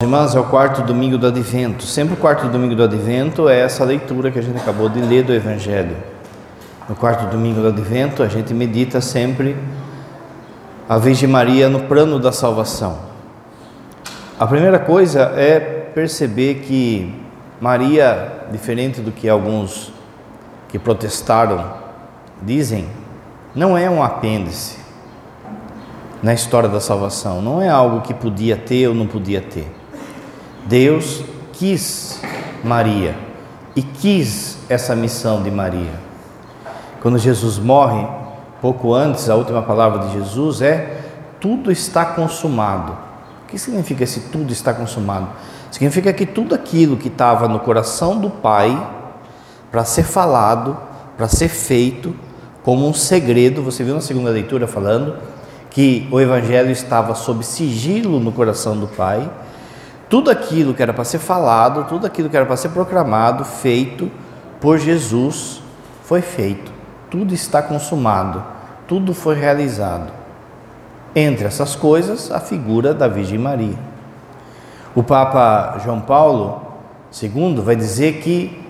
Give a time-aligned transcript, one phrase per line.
[0.00, 1.82] Irmãs, é o quarto domingo do Advento.
[1.82, 5.24] Sempre o quarto domingo do Advento é essa leitura que a gente acabou de ler
[5.24, 5.96] do Evangelho.
[6.88, 9.56] No quarto domingo do Advento, a gente medita sempre
[10.88, 12.96] a Virgem Maria no plano da salvação.
[14.38, 17.12] A primeira coisa é perceber que
[17.60, 19.92] Maria, diferente do que alguns
[20.68, 21.74] que protestaram
[22.40, 22.86] dizem,
[23.52, 24.78] não é um apêndice
[26.22, 29.77] na história da salvação, não é algo que podia ter ou não podia ter.
[30.68, 31.24] Deus
[31.54, 32.20] quis
[32.62, 33.16] Maria
[33.74, 35.94] e quis essa missão de Maria.
[37.00, 38.06] Quando Jesus morre,
[38.60, 41.00] pouco antes, a última palavra de Jesus é:
[41.40, 42.92] tudo está consumado.
[43.44, 45.28] O que significa esse tudo está consumado?
[45.70, 48.70] Significa que tudo aquilo que estava no coração do Pai
[49.70, 50.76] para ser falado,
[51.16, 52.14] para ser feito,
[52.62, 55.16] como um segredo, você viu na segunda leitura falando
[55.70, 59.30] que o Evangelho estava sob sigilo no coração do Pai
[60.08, 64.10] tudo aquilo que era para ser falado, tudo aquilo que era para ser proclamado, feito
[64.60, 65.62] por Jesus,
[66.02, 66.72] foi feito.
[67.10, 68.42] Tudo está consumado,
[68.86, 70.10] tudo foi realizado.
[71.14, 73.78] Entre essas coisas, a figura da Virgem Maria.
[74.94, 76.62] O Papa João Paulo
[77.22, 78.64] II vai dizer que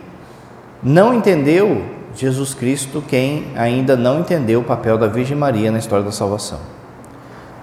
[0.82, 1.84] não entendeu
[2.14, 6.58] Jesus Cristo quem ainda não entendeu o papel da Virgem Maria na história da salvação.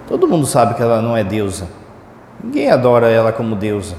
[0.08, 1.66] Todo mundo sabe que ela não é deusa
[2.42, 3.96] Ninguém adora ela como deusa,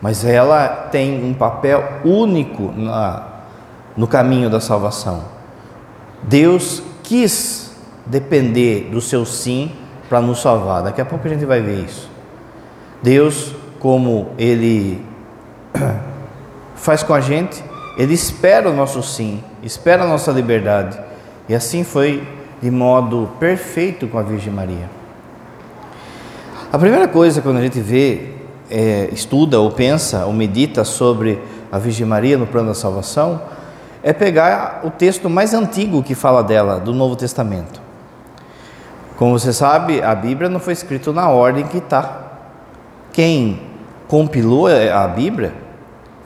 [0.00, 3.26] mas ela tem um papel único na,
[3.96, 5.24] no caminho da salvação.
[6.22, 9.72] Deus quis depender do seu sim
[10.08, 10.82] para nos salvar.
[10.82, 12.08] Daqui a pouco a gente vai ver isso.
[13.02, 15.04] Deus, como Ele
[16.74, 17.62] faz com a gente,
[17.96, 20.98] Ele espera o nosso sim, espera a nossa liberdade.
[21.48, 22.26] E assim foi
[22.60, 24.88] de modo perfeito com a Virgem Maria.
[26.76, 28.32] A primeira coisa quando a gente vê,
[28.70, 31.40] é, estuda ou pensa ou medita sobre
[31.72, 33.40] a Virgem Maria no plano da salvação,
[34.02, 37.80] é pegar o texto mais antigo que fala dela, do Novo Testamento.
[39.16, 42.24] Como você sabe, a Bíblia não foi escrita na ordem que está.
[43.10, 43.58] Quem
[44.06, 45.54] compilou a Bíblia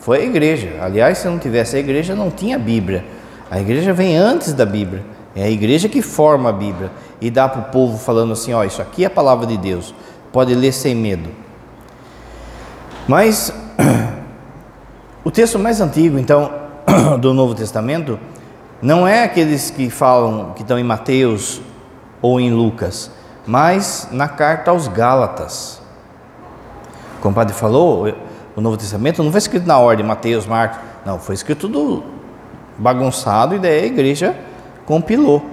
[0.01, 0.79] foi a igreja.
[0.83, 3.05] Aliás, se não tivesse a igreja, não tinha Bíblia.
[3.49, 5.05] A igreja vem antes da Bíblia.
[5.37, 8.65] É a igreja que forma a Bíblia e dá para o povo falando assim: ó,
[8.65, 9.95] isso aqui é a palavra de Deus
[10.33, 11.31] pode ler sem medo.
[13.07, 13.53] Mas
[15.25, 16.53] o texto mais antigo, então,
[17.21, 18.19] do Novo Testamento,
[18.81, 21.61] não é aqueles que falam que estão em Mateus
[22.23, 23.11] ou em Lucas,
[23.47, 25.81] mas na carta aos Gálatas.
[27.21, 28.09] Como o padre falou,
[28.57, 32.05] o Novo Testamento não foi escrito na ordem Mateus, Marcos, não, foi escrito tudo
[32.79, 34.37] bagunçado e daí a igreja
[34.87, 35.45] compilou.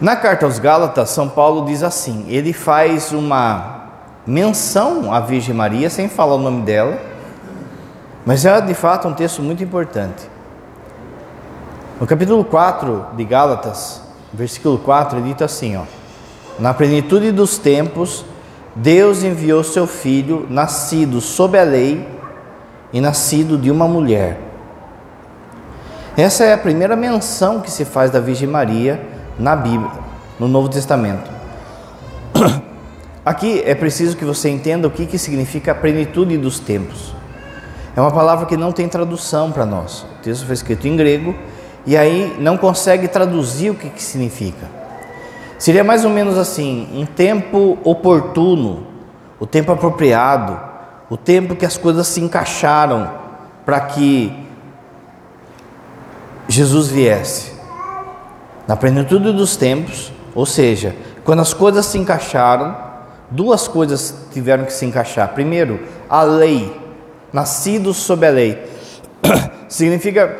[0.00, 3.82] Na carta aos Gálatas, São Paulo diz assim: ele faz uma
[4.26, 6.98] menção à Virgem Maria, sem falar o nome dela,
[8.24, 10.26] mas é de fato um texto muito importante.
[12.00, 14.00] No capítulo 4 de Gálatas,
[14.32, 15.82] versículo 4, ele diz assim: ó,
[16.58, 18.24] Na plenitude dos tempos,
[18.74, 22.08] Deus enviou seu filho, nascido sob a lei
[22.90, 24.40] e nascido de uma mulher.
[26.16, 29.90] Essa é a primeira menção que se faz da Virgem Maria na Bíblia,
[30.38, 31.30] no Novo Testamento.
[33.24, 37.14] Aqui é preciso que você entenda o que, que significa a plenitude dos tempos.
[37.96, 40.02] É uma palavra que não tem tradução para nós.
[40.02, 41.34] O texto foi escrito em grego
[41.86, 44.66] e aí não consegue traduzir o que, que significa.
[45.58, 48.86] Seria mais ou menos assim: um tempo oportuno,
[49.38, 50.58] o tempo apropriado,
[51.08, 53.10] o tempo que as coisas se encaixaram
[53.64, 54.46] para que
[56.48, 57.59] Jesus viesse
[58.70, 60.94] na plenitude dos tempos, ou seja,
[61.24, 62.76] quando as coisas se encaixaram,
[63.28, 65.34] duas coisas tiveram que se encaixar.
[65.34, 66.80] Primeiro, a lei,
[67.32, 68.64] nascidos sob a lei,
[69.68, 70.36] significa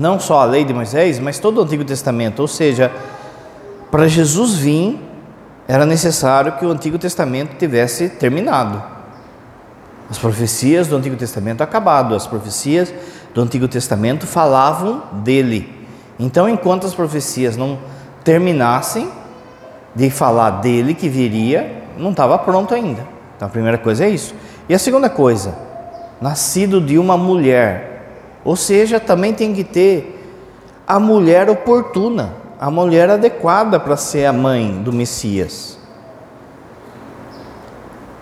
[0.00, 2.90] não só a lei de Moisés, mas todo o Antigo Testamento, ou seja,
[3.90, 4.98] para Jesus vir,
[5.68, 8.82] era necessário que o Antigo Testamento tivesse terminado.
[10.08, 12.94] As profecias do Antigo Testamento acabado, as profecias
[13.34, 15.81] do Antigo Testamento falavam dele.
[16.22, 17.80] Então, enquanto as profecias não
[18.22, 19.10] terminassem
[19.92, 23.04] de falar dele que viria, não estava pronto ainda.
[23.34, 24.32] Então, a primeira coisa é isso.
[24.68, 25.58] E a segunda coisa,
[26.20, 28.04] nascido de uma mulher,
[28.44, 30.40] ou seja, também tem que ter
[30.86, 35.76] a mulher oportuna, a mulher adequada para ser a mãe do Messias.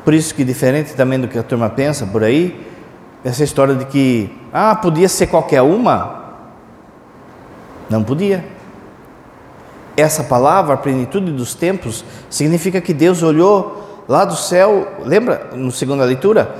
[0.06, 2.66] Por isso que diferente também do que a turma pensa por aí,
[3.22, 6.19] essa história de que ah, podia ser qualquer uma,
[7.90, 8.44] não podia.
[9.96, 15.70] Essa palavra, a plenitude dos tempos, significa que Deus olhou lá do céu, lembra no
[15.72, 16.54] segunda leitura?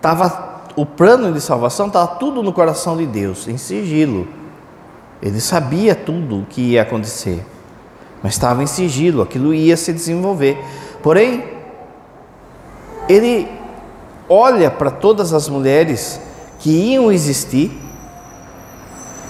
[0.00, 4.26] Tava o plano de salvação estava tudo no coração de Deus, em sigilo.
[5.20, 7.44] Ele sabia tudo o que ia acontecer,
[8.22, 10.56] mas estava em sigilo, aquilo ia se desenvolver.
[11.02, 11.44] Porém,
[13.08, 13.48] ele
[14.28, 16.20] olha para todas as mulheres
[16.60, 17.70] que iam existir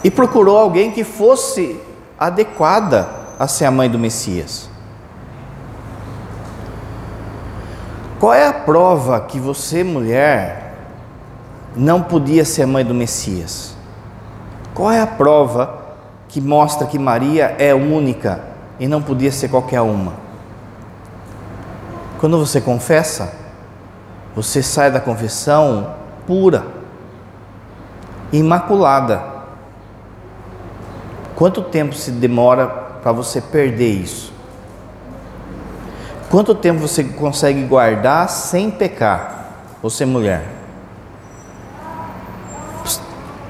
[0.02, 1.80] e procurou alguém que fosse
[2.18, 3.08] adequada
[3.38, 4.68] a ser a mãe do Messias.
[8.18, 10.74] Qual é a prova que você, mulher,
[11.74, 13.74] não podia ser mãe do Messias?
[14.74, 15.78] Qual é a prova
[16.28, 18.42] que mostra que Maria é única
[18.78, 20.12] e não podia ser qualquer uma?
[22.18, 23.32] Quando você confessa,
[24.36, 25.94] você sai da confissão
[26.26, 26.66] pura,
[28.30, 29.29] imaculada.
[31.40, 32.66] Quanto tempo se demora
[33.02, 34.30] para você perder isso?
[36.30, 39.46] Quanto tempo você consegue guardar sem pecar?
[39.82, 40.44] Você mulher.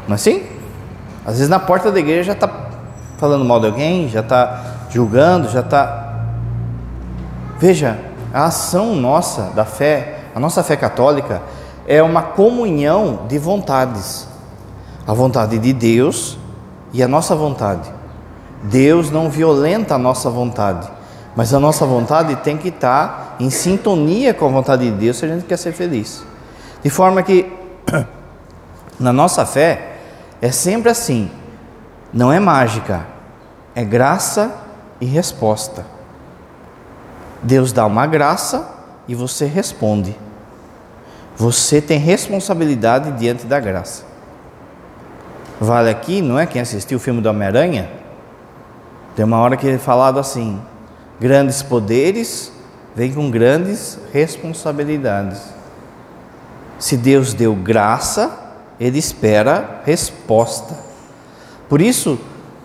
[0.06, 0.46] Não é assim?
[1.26, 2.48] Às vezes na porta da igreja já está
[3.18, 6.28] falando mal de alguém, já está julgando, já está.
[7.58, 7.98] Veja,
[8.32, 11.42] a ação nossa da fé, a nossa fé católica,
[11.88, 14.28] é uma comunhão de vontades.
[15.04, 16.38] A vontade de Deus
[16.92, 17.90] e a nossa vontade.
[18.62, 20.90] Deus não violenta a nossa vontade,
[21.34, 25.24] mas a nossa vontade tem que estar em sintonia com a vontade de Deus se
[25.24, 26.22] a gente quer ser feliz.
[26.82, 27.50] De forma que,
[28.98, 29.96] na nossa fé,
[30.42, 31.30] é sempre assim:
[32.12, 33.06] não é mágica,
[33.74, 34.52] é graça
[35.00, 35.86] e resposta.
[37.42, 38.68] Deus dá uma graça
[39.08, 40.16] e você responde.
[41.36, 44.09] Você tem responsabilidade diante da graça.
[45.60, 46.46] Vale aqui, não é?
[46.46, 47.90] Quem assistiu o filme do Homem-Aranha,
[49.14, 50.58] tem uma hora que ele é falado assim:
[51.20, 52.50] grandes poderes
[52.96, 55.42] vêm com grandes responsabilidades.
[56.78, 58.38] Se Deus deu graça,
[58.80, 60.74] ele espera resposta.
[61.68, 62.18] Por isso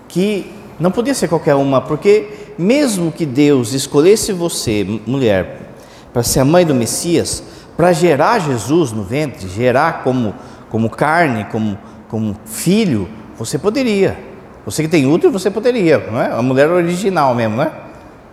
[0.07, 0.50] que
[0.80, 5.74] não podia ser qualquer uma, porque mesmo que Deus escolhesse você, mulher,
[6.13, 7.44] para ser a mãe do Messias,
[7.75, 10.33] para gerar Jesus no ventre, gerar como,
[10.69, 11.77] como carne, como
[12.16, 14.18] como filho, você poderia.
[14.66, 16.32] Você que tem útero, você poderia, não é?
[16.32, 17.72] A mulher original mesmo, não é?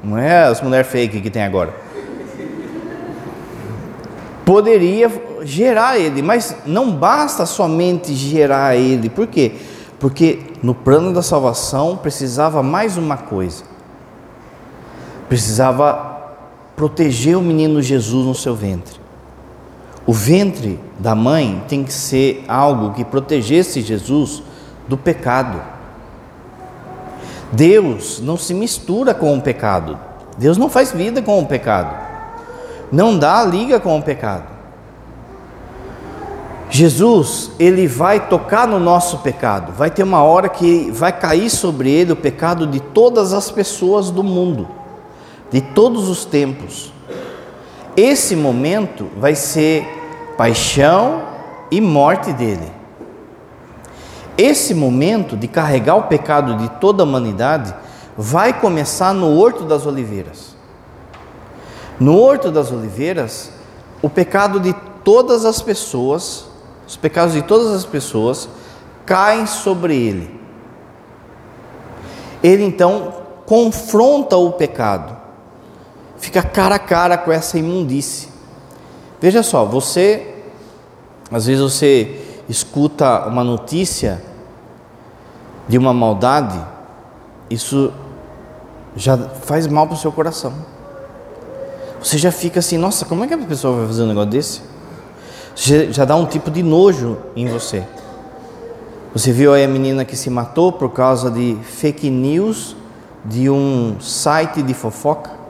[0.04, 1.74] Não é as mulheres fake que tem agora.
[4.44, 5.10] Poderia
[5.42, 9.10] gerar ele, mas não basta somente gerar ele.
[9.10, 9.56] Por quê?
[9.98, 13.64] Porque no plano da salvação precisava mais uma coisa.
[15.28, 16.36] Precisava
[16.76, 19.01] proteger o menino Jesus no seu ventre.
[20.06, 24.42] O ventre da mãe tem que ser algo que protegesse Jesus
[24.88, 25.62] do pecado.
[27.52, 29.98] Deus não se mistura com o pecado.
[30.38, 31.94] Deus não faz vida com o pecado.
[32.90, 34.52] Não dá liga com o pecado.
[36.68, 39.72] Jesus, ele vai tocar no nosso pecado.
[39.72, 44.10] Vai ter uma hora que vai cair sobre ele o pecado de todas as pessoas
[44.10, 44.66] do mundo,
[45.50, 46.90] de todos os tempos.
[47.96, 49.86] Esse momento vai ser
[50.36, 51.22] paixão
[51.70, 52.72] e morte dele.
[54.36, 57.74] Esse momento de carregar o pecado de toda a humanidade
[58.16, 60.56] vai começar no Horto das Oliveiras.
[62.00, 63.52] No Horto das Oliveiras,
[64.00, 64.72] o pecado de
[65.04, 66.46] todas as pessoas,
[66.88, 68.48] os pecados de todas as pessoas
[69.04, 70.40] caem sobre ele.
[72.42, 73.12] Ele então
[73.44, 75.21] confronta o pecado
[76.22, 78.28] fica cara a cara com essa imundície.
[79.20, 80.36] Veja só, você,
[81.30, 84.22] às vezes você escuta uma notícia
[85.68, 86.60] de uma maldade,
[87.50, 87.92] isso
[88.94, 90.54] já faz mal para o seu coração.
[92.00, 94.60] Você já fica assim, nossa, como é que a pessoa vai fazer um negócio desse?
[95.56, 97.84] Já, já dá um tipo de nojo em você.
[99.12, 102.76] Você viu aí a menina que se matou por causa de fake news
[103.24, 105.41] de um site de fofoca?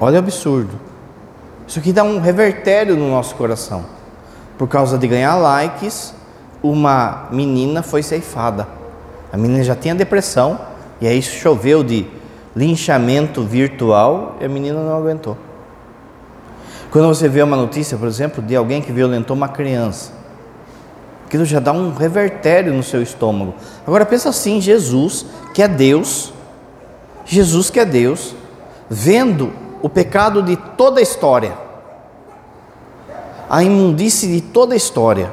[0.00, 0.78] Olha o absurdo.
[1.66, 3.84] Isso aqui dá um revertério no nosso coração.
[4.58, 6.14] Por causa de ganhar likes,
[6.62, 8.66] uma menina foi ceifada.
[9.32, 10.60] A menina já tinha depressão
[11.00, 12.06] e aí choveu de
[12.54, 15.36] linchamento virtual e a menina não aguentou.
[16.90, 20.12] Quando você vê uma notícia, por exemplo, de alguém que violentou uma criança,
[21.26, 23.54] aquilo já dá um revertério no seu estômago.
[23.84, 26.32] Agora pensa assim, Jesus, que é Deus,
[27.24, 28.36] Jesus que é Deus,
[28.88, 29.52] vendo
[29.84, 31.52] o pecado de toda a história,
[33.50, 35.30] a imundície de toda a história.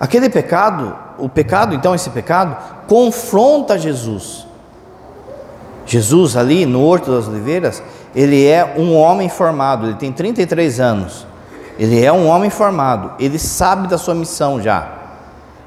[0.00, 2.56] Aquele pecado, o pecado, então, esse pecado,
[2.88, 4.48] confronta Jesus.
[5.86, 7.80] Jesus, ali no Horto das Oliveiras,
[8.16, 11.24] ele é um homem formado, ele tem 33 anos.
[11.78, 14.88] Ele é um homem formado, ele sabe da sua missão já.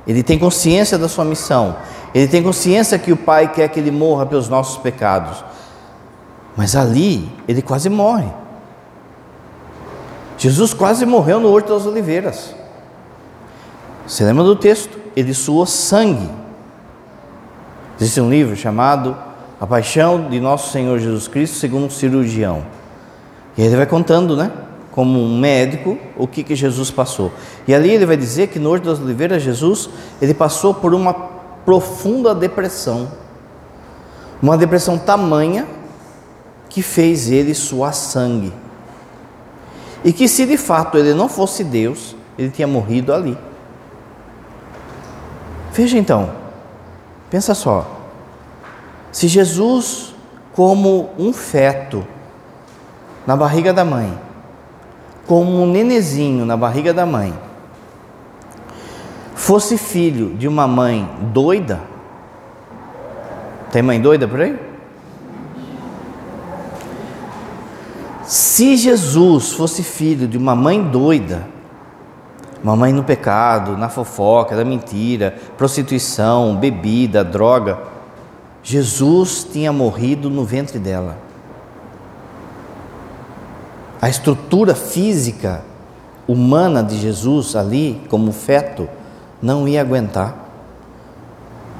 [0.05, 1.77] Ele tem consciência da sua missão.
[2.13, 5.45] Ele tem consciência que o Pai quer que ele morra pelos nossos pecados.
[6.57, 8.27] Mas ali, ele quase morre.
[10.39, 12.55] Jesus quase morreu no Horto das Oliveiras.
[14.07, 14.97] Você lembra do texto?
[15.15, 16.27] Ele suou sangue.
[17.99, 19.15] Existe um livro chamado
[19.61, 22.65] A Paixão de Nosso Senhor Jesus Cristo segundo um cirurgião.
[23.55, 24.51] E ele vai contando, né?
[24.91, 27.31] Como um médico, o que, que Jesus passou.
[27.67, 31.13] E ali ele vai dizer que no Horto das Oliveiras, Jesus, ele passou por uma
[31.13, 33.11] profunda depressão.
[34.41, 35.76] Uma depressão tamanha
[36.77, 38.53] que fez ele suar sangue.
[40.03, 43.35] E que se de fato ele não fosse Deus, ele tinha morrido ali.
[45.73, 46.29] Veja então,
[47.31, 47.99] pensa só.
[49.11, 50.13] Se Jesus,
[50.53, 52.05] como um feto
[53.25, 54.15] na barriga da mãe,
[55.25, 57.33] como um nenezinho na barriga da mãe,
[59.33, 61.81] fosse filho de uma mãe doida,
[63.71, 64.66] tem mãe doida por aí?
[68.27, 71.47] Se Jesus fosse filho de uma mãe doida,
[72.63, 77.79] Mamãe no pecado, na fofoca, na mentira, prostituição, bebida, droga.
[78.63, 81.17] Jesus tinha morrido no ventre dela.
[84.01, 85.63] A estrutura física
[86.27, 88.89] humana de Jesus ali, como feto,
[89.41, 90.35] não ia aguentar.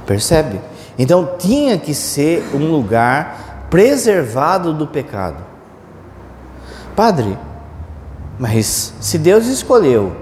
[0.06, 0.62] Percebe?
[0.98, 5.44] Então tinha que ser um lugar preservado do pecado.
[6.98, 7.38] Padre,
[8.40, 10.16] mas se Deus escolheu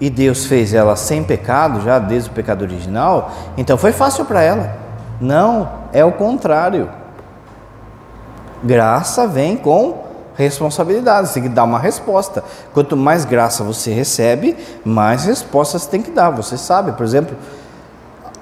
[0.00, 4.40] e Deus fez ela sem pecado, já desde o pecado original, então foi fácil para
[4.40, 4.78] ela.
[5.20, 6.88] Não, é o contrário.
[8.64, 12.42] Graça vem com responsabilidade, você tem que dar uma resposta.
[12.72, 14.56] Quanto mais graça você recebe,
[14.86, 16.30] mais respostas você tem que dar.
[16.30, 17.36] Você sabe, por exemplo,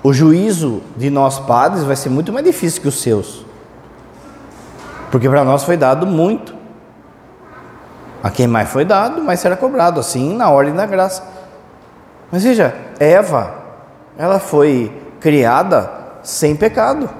[0.00, 3.44] o juízo de nós padres vai ser muito mais difícil que os seus.
[5.10, 6.53] Porque para nós foi dado muito.
[8.24, 11.22] A quem mais foi dado, mais será cobrado, assim na ordem da graça.
[12.32, 13.52] Mas veja, Eva,
[14.16, 14.90] ela foi
[15.20, 15.90] criada
[16.22, 17.10] sem pecado.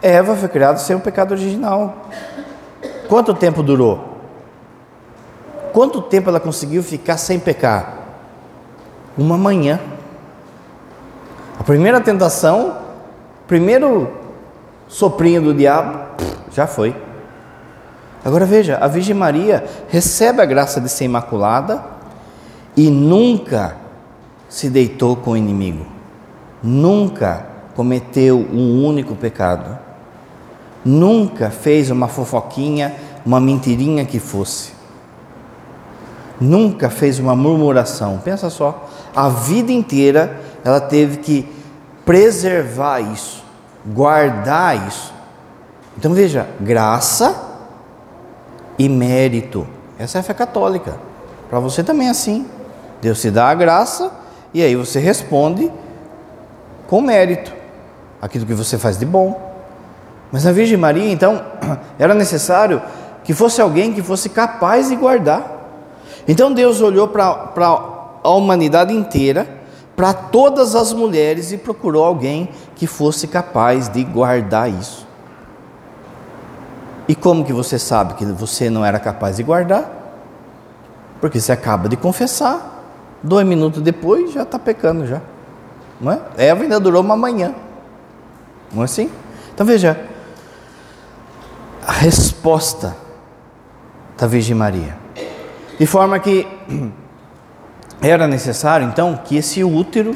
[0.00, 1.92] Eva foi criada sem o pecado original.
[3.08, 4.16] Quanto tempo durou?
[5.72, 7.94] Quanto tempo ela conseguiu ficar sem pecar?
[9.18, 9.80] Uma manhã.
[11.58, 12.76] A primeira tentação,
[13.48, 14.08] primeiro
[14.86, 15.98] soprinho do diabo,
[16.52, 16.94] já foi.
[18.24, 21.84] Agora veja, a Virgem Maria recebe a graça de ser imaculada
[22.74, 23.76] e nunca
[24.48, 25.84] se deitou com o inimigo,
[26.62, 29.78] nunca cometeu um único pecado,
[30.82, 32.94] nunca fez uma fofoquinha,
[33.26, 34.72] uma mentirinha que fosse,
[36.40, 38.18] nunca fez uma murmuração.
[38.24, 41.48] Pensa só, a vida inteira ela teve que
[42.06, 43.44] preservar isso,
[43.86, 45.12] guardar isso.
[45.98, 47.53] Então veja, graça
[48.78, 49.66] e mérito.
[49.98, 50.96] Essa é a fé católica.
[51.48, 52.46] Para você também é assim.
[53.00, 54.10] Deus te dá a graça
[54.52, 55.70] e aí você responde
[56.86, 57.52] com mérito
[58.20, 59.52] aquilo que você faz de bom.
[60.32, 61.44] Mas a Virgem Maria, então,
[61.98, 62.82] era necessário
[63.22, 65.54] que fosse alguém que fosse capaz de guardar.
[66.26, 67.52] Então Deus olhou para
[68.22, 69.46] a humanidade inteira,
[69.94, 75.03] para todas as mulheres e procurou alguém que fosse capaz de guardar isso.
[77.06, 79.90] E como que você sabe que você não era capaz de guardar?
[81.20, 82.74] Porque você acaba de confessar
[83.24, 85.20] dois minutos depois já está pecando já.
[86.00, 86.20] Não é?
[86.36, 87.54] Eva ainda durou uma manhã.
[88.72, 89.10] Não é assim?
[89.54, 89.98] Então veja,
[91.86, 92.94] a resposta
[94.18, 94.96] da Virgem Maria.
[95.78, 96.46] De forma que
[98.02, 100.14] era necessário então que esse útero,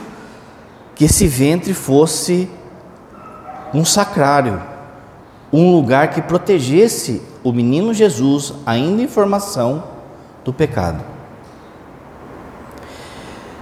[0.94, 2.50] que esse ventre fosse
[3.72, 4.60] um sacrário,
[5.52, 9.84] um lugar que protegesse o menino Jesus, ainda em formação,
[10.44, 11.02] do pecado.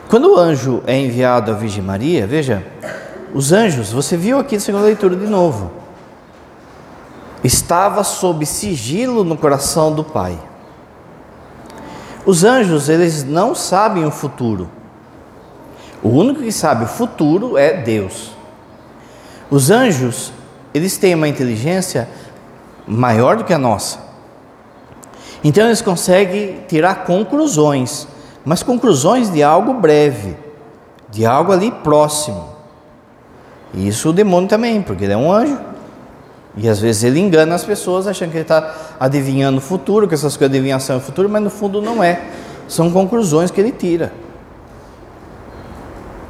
[0.09, 2.65] Quando o anjo é enviado à Virgem Maria, veja,
[3.35, 5.71] os anjos, você viu aqui na segunda leitura de novo,
[7.43, 10.39] estava sob sigilo no coração do Pai.
[12.25, 14.69] Os anjos, eles não sabem o futuro.
[16.03, 18.33] O único que sabe o futuro é Deus.
[19.51, 20.33] Os anjos,
[20.77, 22.09] eles têm uma inteligência
[22.87, 23.99] maior do que a nossa.
[25.43, 28.09] Então eles conseguem tirar conclusões
[28.47, 30.37] mas conclusões de algo breve,
[31.11, 32.45] de algo ali próximo.
[33.75, 35.59] E isso o demônio também, porque ele é um anjo.
[36.57, 40.15] E às vezes ele engana as pessoas achando que ele está adivinhando o futuro, que
[40.15, 42.23] essas coisas de adivinhação é o futuro, mas no fundo não é.
[42.69, 44.13] São conclusões que ele tira.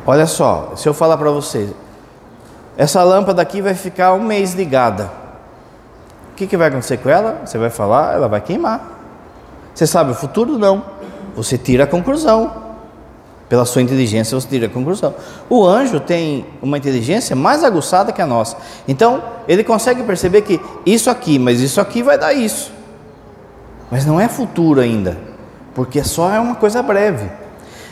[0.06, 1.70] Olha só, se eu falar para vocês,
[2.76, 5.10] essa lâmpada aqui vai ficar um mês ligada.
[6.32, 7.40] O que, que vai acontecer com ela?
[7.44, 8.96] Você vai falar, ela vai queimar.
[9.74, 10.58] Você sabe o futuro?
[10.58, 10.84] Não.
[11.34, 12.66] Você tira a conclusão.
[13.48, 15.14] Pela sua inteligência você tira a conclusão.
[15.48, 18.56] O anjo tem uma inteligência mais aguçada que a nossa.
[18.86, 22.72] Então, ele consegue perceber que isso aqui, mas isso aqui vai dar isso.
[23.90, 25.16] Mas não é futuro ainda,
[25.74, 27.30] porque só é uma coisa breve.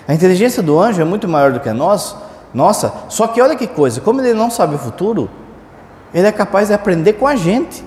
[0.09, 2.17] A inteligência do anjo é muito maior do que a nossa,
[2.55, 5.29] nossa, só que olha que coisa, como ele não sabe o futuro,
[6.15, 7.85] ele é capaz de aprender com a gente.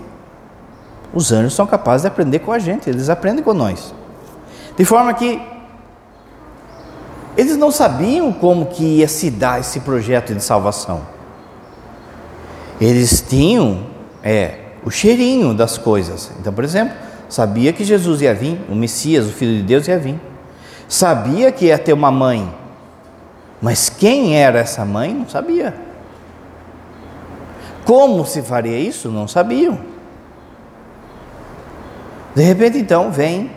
[1.14, 3.94] Os anjos são capazes de aprender com a gente, eles aprendem com nós.
[4.76, 5.42] De forma que
[7.38, 11.02] eles não sabiam como que ia se dar esse projeto de salvação.
[12.82, 13.86] Eles tinham
[14.24, 16.32] é, o cheirinho das coisas.
[16.40, 16.96] Então, por exemplo,
[17.30, 20.20] sabia que Jesus ia vir, o Messias, o Filho de Deus ia vir.
[20.88, 22.54] Sabia que ia ter uma mãe.
[23.62, 25.14] Mas quem era essa mãe?
[25.14, 25.74] Não sabia.
[27.86, 29.10] Como se faria isso?
[29.10, 29.80] Não sabiam.
[32.36, 33.50] De repente, então, vem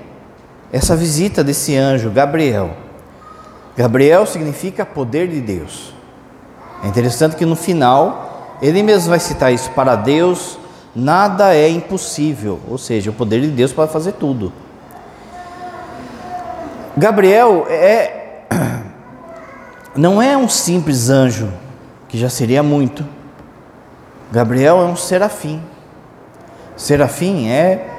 [0.73, 2.71] essa visita desse anjo, Gabriel.
[3.76, 5.92] Gabriel significa poder de Deus.
[6.83, 10.59] É interessante que no final, ele mesmo vai citar isso: para Deus
[10.95, 14.52] nada é impossível, ou seja, o poder de Deus pode fazer tudo.
[16.97, 18.45] Gabriel é
[19.95, 21.53] não é um simples anjo,
[22.09, 23.05] que já seria muito.
[24.31, 25.61] Gabriel é um serafim.
[26.77, 27.99] Serafim é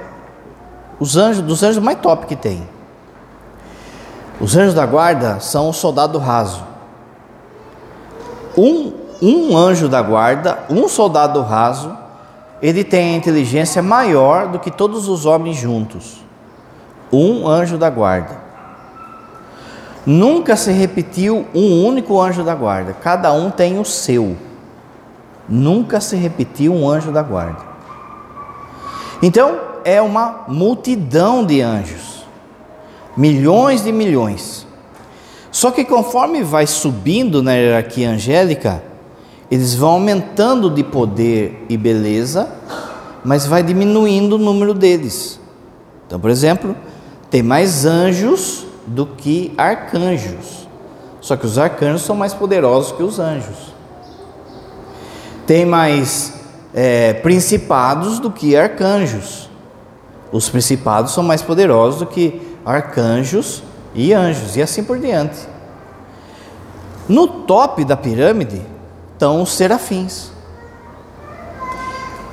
[1.00, 2.68] os anjos dos anjos mais top que tem.
[4.40, 6.64] Os anjos da guarda são o soldado raso.
[8.58, 11.96] Um, um anjo da guarda, um soldado raso,
[12.62, 16.24] ele tem a inteligência maior do que todos os homens juntos.
[17.12, 18.41] Um anjo da guarda.
[20.05, 24.35] Nunca se repetiu um único anjo da guarda, cada um tem o seu.
[25.48, 27.59] Nunca se repetiu um anjo da guarda.
[29.22, 32.11] Então, é uma multidão de anjos
[33.16, 34.66] milhões de milhões.
[35.51, 38.83] Só que conforme vai subindo na hierarquia angélica,
[39.50, 42.50] eles vão aumentando de poder e beleza,
[43.24, 45.40] mas vai diminuindo o número deles.
[46.07, 46.75] Então, por exemplo,
[47.29, 50.67] tem mais anjos do que arcanjos.
[51.20, 53.74] Só que os arcanjos são mais poderosos que os anjos.
[55.46, 56.33] Tem mais
[56.74, 59.50] é, principados do que arcanjos.
[60.31, 63.63] Os principados são mais poderosos do que arcanjos
[63.94, 65.37] e anjos, e assim por diante.
[67.07, 68.61] No top da pirâmide
[69.13, 70.31] estão os serafins.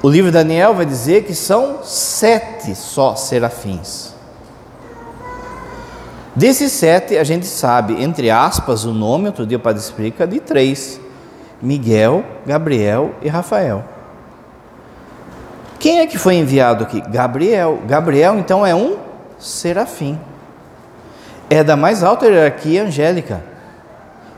[0.01, 4.15] O livro de Daniel vai dizer que são sete só serafins.
[6.39, 10.39] Desses sete, a gente sabe, entre aspas, o nome, outro dia o padre explica, de
[10.39, 11.01] três:
[11.61, 13.83] Miguel, Gabriel e Rafael.
[15.81, 17.01] Quem é que foi enviado aqui?
[17.01, 17.81] Gabriel.
[17.89, 18.99] Gabriel, então, é um
[19.37, 20.17] serafim.
[21.51, 23.43] É da mais alta hierarquia angélica.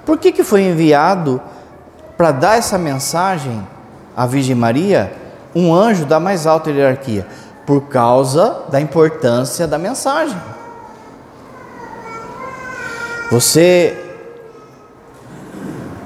[0.07, 1.39] Por que, que foi enviado
[2.17, 3.63] para dar essa mensagem
[4.17, 5.13] à Virgem Maria
[5.55, 7.27] um anjo da mais alta hierarquia?
[7.67, 10.39] Por causa da importância da mensagem.
[13.31, 13.97] Você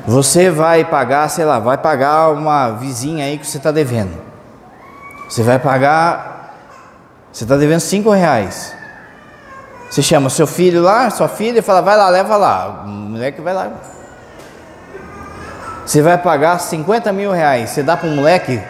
[0.07, 4.13] você vai pagar, sei lá, vai pagar uma vizinha aí que você está devendo.
[5.29, 6.55] Você vai pagar,
[7.33, 8.75] você está devendo cinco reais.
[9.89, 12.83] Você chama seu filho lá, sua filha, e fala, vai lá, leva lá.
[12.85, 13.71] O moleque vai lá.
[15.87, 18.61] Você vai pagar 50 mil reais, você dá para um moleque?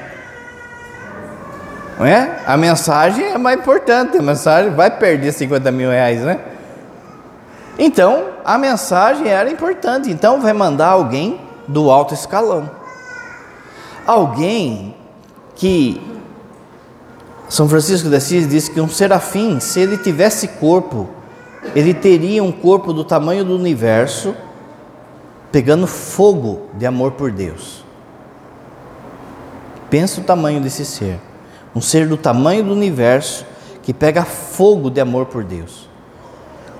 [1.99, 2.39] Não é?
[2.47, 6.41] A mensagem é mais importante, a mensagem vai perder 50 mil reais, né?
[7.79, 12.71] Então, a mensagem era importante, então vai mandar alguém do alto escalão.
[14.07, 14.95] Alguém
[15.57, 16.01] que
[17.49, 21.09] são Francisco de Assis diz que um serafim, se ele tivesse corpo,
[21.75, 24.35] ele teria um corpo do tamanho do universo,
[25.51, 27.85] pegando fogo de amor por Deus.
[29.89, 31.19] Pensa o tamanho desse ser.
[31.75, 33.47] Um ser do tamanho do universo
[33.83, 35.89] que pega fogo de amor por Deus.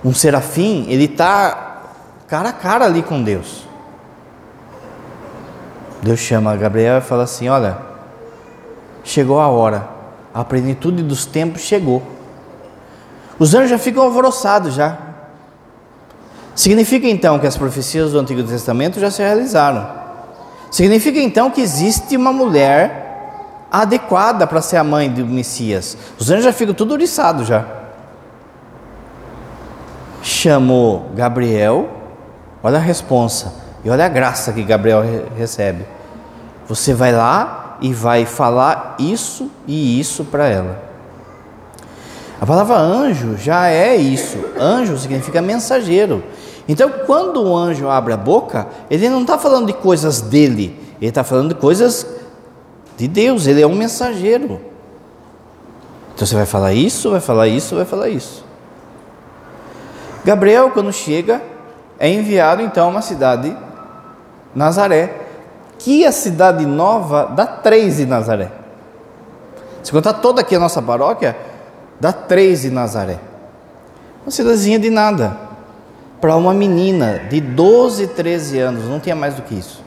[0.05, 1.83] Um serafim, ele está
[2.29, 3.65] cara a cara ali com Deus.
[6.03, 7.79] Deus chama Gabriel e fala assim: Olha,
[9.03, 9.95] chegou a hora
[10.35, 12.03] a plenitude dos tempos chegou.
[13.39, 14.99] Os anjos já ficam alvoroçados já.
[16.57, 19.89] Significa então que as profecias do Antigo Testamento já se realizaram.
[20.73, 25.97] Significa então que existe uma mulher adequada para ser a mãe do Messias.
[26.19, 27.65] Os anjos já ficam tudo oriçados já.
[30.45, 31.89] Chamou Gabriel,
[32.63, 35.03] olha a responsa e olha a graça que Gabriel
[35.35, 35.87] recebe.
[36.69, 40.83] Você vai lá e vai falar isso e isso para ela.
[42.39, 44.37] A palavra anjo já é isso.
[44.61, 46.23] Anjo significa mensageiro.
[46.69, 51.09] Então, quando o anjo abre a boca, ele não está falando de coisas dele, ele
[51.09, 52.07] está falando de coisas
[52.99, 53.47] de Deus.
[53.47, 54.61] Ele é um mensageiro.
[56.15, 58.44] Então, você vai falar isso, vai falar isso, vai falar isso.
[60.25, 61.43] Gabriel, quando chega,
[61.99, 63.57] é enviado então a uma cidade,
[64.55, 65.15] Nazaré,
[65.79, 68.51] que a cidade nova dá três de Nazaré.
[69.83, 71.37] Se contar toda aqui a nossa paróquia,
[72.01, 73.19] dá três de Nazaré.
[74.25, 75.37] Uma cidadezinha de nada.
[76.21, 79.85] Para uma menina de 12, 13 anos, não tinha mais do que isso.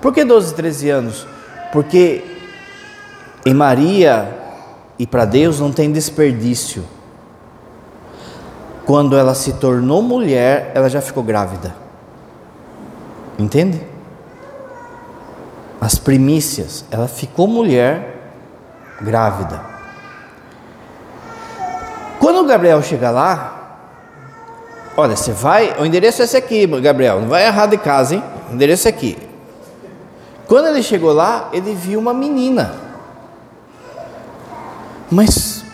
[0.00, 1.26] Por que 12, 13 anos?
[1.70, 2.24] Porque
[3.46, 4.28] em Maria
[4.98, 6.84] e para Deus não tem desperdício.
[8.84, 11.74] Quando ela se tornou mulher, ela já ficou grávida.
[13.38, 13.92] Entende?
[15.82, 18.30] as primícias, ela ficou mulher
[19.00, 19.60] grávida.
[22.20, 23.80] Quando o Gabriel chega lá,
[24.96, 28.22] olha, você vai, o endereço é esse aqui, Gabriel, não vai errar de casa, hein?
[28.48, 29.18] O endereço é aqui.
[30.46, 32.76] Quando ele chegou lá, ele viu uma menina.
[35.10, 35.64] Mas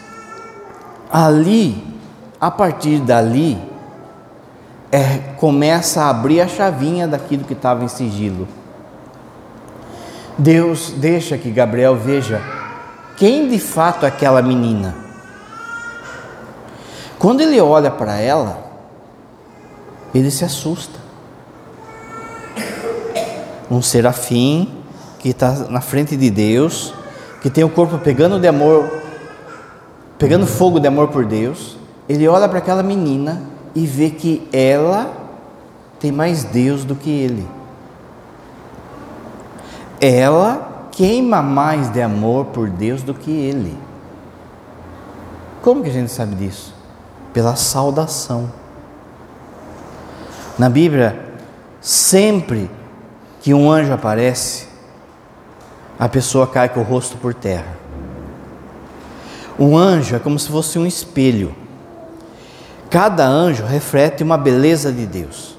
[1.12, 1.87] ali,
[2.40, 3.59] a partir dali,
[4.90, 8.48] é, começa a abrir a chavinha daquilo que estava em sigilo.
[10.38, 12.40] Deus deixa que Gabriel veja
[13.16, 14.94] quem de fato é aquela menina.
[17.18, 18.59] Quando ele olha para ela,
[20.14, 20.98] ele se assusta.
[23.68, 24.72] Um serafim
[25.18, 26.94] que está na frente de Deus,
[27.42, 28.88] que tem o corpo pegando de amor,
[30.16, 31.78] pegando fogo de amor por Deus.
[32.09, 33.42] Ele olha para aquela menina
[33.75, 35.12] e vê que ela
[36.01, 37.59] tem mais Deus do que ele
[40.01, 43.77] ela queima mais de amor por Deus do que ele.
[45.62, 46.75] Como que a gente sabe disso?
[47.33, 48.51] Pela saudação.
[50.59, 51.37] Na Bíblia,
[51.81, 52.71] sempre
[53.40, 54.66] que um anjo aparece,
[55.99, 57.77] a pessoa cai com o rosto por terra.
[59.59, 61.55] Um anjo é como se fosse um espelho.
[62.90, 65.57] Cada anjo reflete uma beleza de Deus.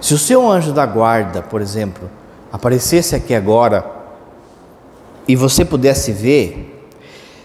[0.00, 2.08] Se o seu anjo da guarda, por exemplo,
[2.52, 3.84] aparecesse aqui agora
[5.26, 6.88] e você pudesse ver,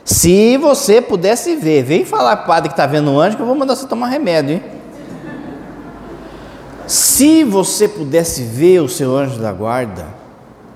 [0.04, 3.56] se você pudesse ver, vem falar padre que está vendo um anjo que eu vou
[3.56, 4.64] mandar você tomar remédio, hein?
[6.88, 10.06] Se você pudesse ver o seu anjo da guarda,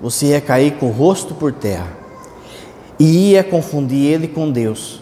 [0.01, 1.87] você ia cair com o rosto por terra
[2.97, 5.01] e ia confundir ele com Deus.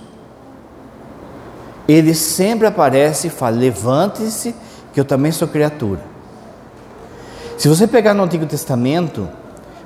[1.87, 4.53] Ele sempre aparece e fala: Levante-se,
[4.93, 6.01] que eu também sou criatura.
[7.57, 9.27] Se você pegar no Antigo Testamento,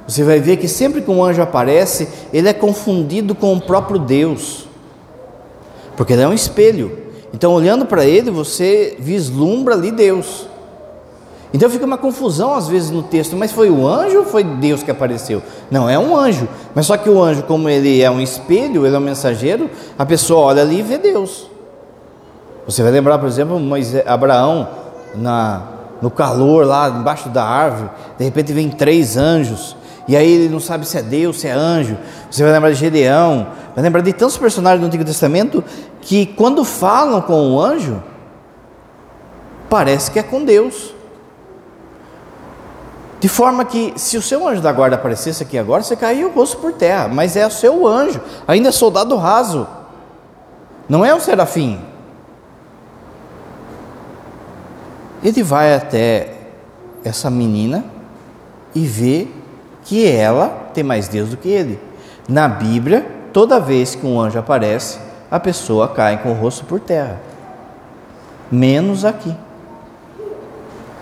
[0.07, 3.99] você vai ver que sempre que um anjo aparece, ele é confundido com o próprio
[3.99, 4.67] Deus,
[5.95, 6.99] porque ele é um espelho.
[7.33, 10.47] Então, olhando para ele, você vislumbra ali Deus.
[11.53, 14.83] Então fica uma confusão às vezes no texto, mas foi o anjo ou foi Deus
[14.83, 15.41] que apareceu?
[15.69, 16.47] Não, é um anjo.
[16.73, 20.05] Mas só que o anjo, como ele é um espelho, ele é um mensageiro, a
[20.05, 21.50] pessoa olha ali e vê Deus.
[22.65, 24.67] Você vai lembrar, por exemplo, Moisés, Abraão
[25.15, 25.71] na
[26.01, 30.59] no calor lá embaixo da árvore, de repente vem três anjos, e aí ele não
[30.59, 31.95] sabe se é Deus, se é anjo.
[32.29, 35.63] Você vai lembrar de Gedeão, vai lembrar de tantos personagens do Antigo Testamento
[36.01, 38.01] que quando falam com o anjo,
[39.69, 40.95] parece que é com Deus.
[43.19, 46.31] De forma que, se o seu anjo da guarda aparecesse aqui agora, você cairia o
[46.31, 49.67] rosto por terra, mas é o seu anjo, ainda é soldado raso,
[50.89, 51.79] não é um serafim.
[55.23, 56.33] Ele vai até
[57.03, 57.85] essa menina
[58.73, 59.27] e vê
[59.83, 61.79] que ela tem mais Deus do que ele.
[62.27, 66.79] Na Bíblia, toda vez que um anjo aparece, a pessoa cai com o rosto por
[66.79, 67.19] terra.
[68.51, 69.35] Menos aqui.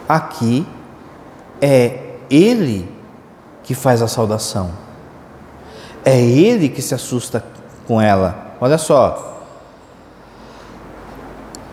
[0.08, 0.66] Aqui
[1.62, 2.90] é ele
[3.64, 4.72] que faz a saudação.
[6.04, 7.44] É ele que se assusta
[7.88, 8.56] com ela.
[8.62, 9.39] Olha só,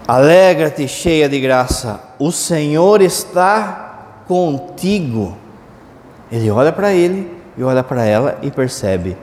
[0.06, 5.36] Alegra-te, cheia de graça, o Senhor está contigo.
[6.30, 9.16] Ele olha para ele e olha para ela e percebe: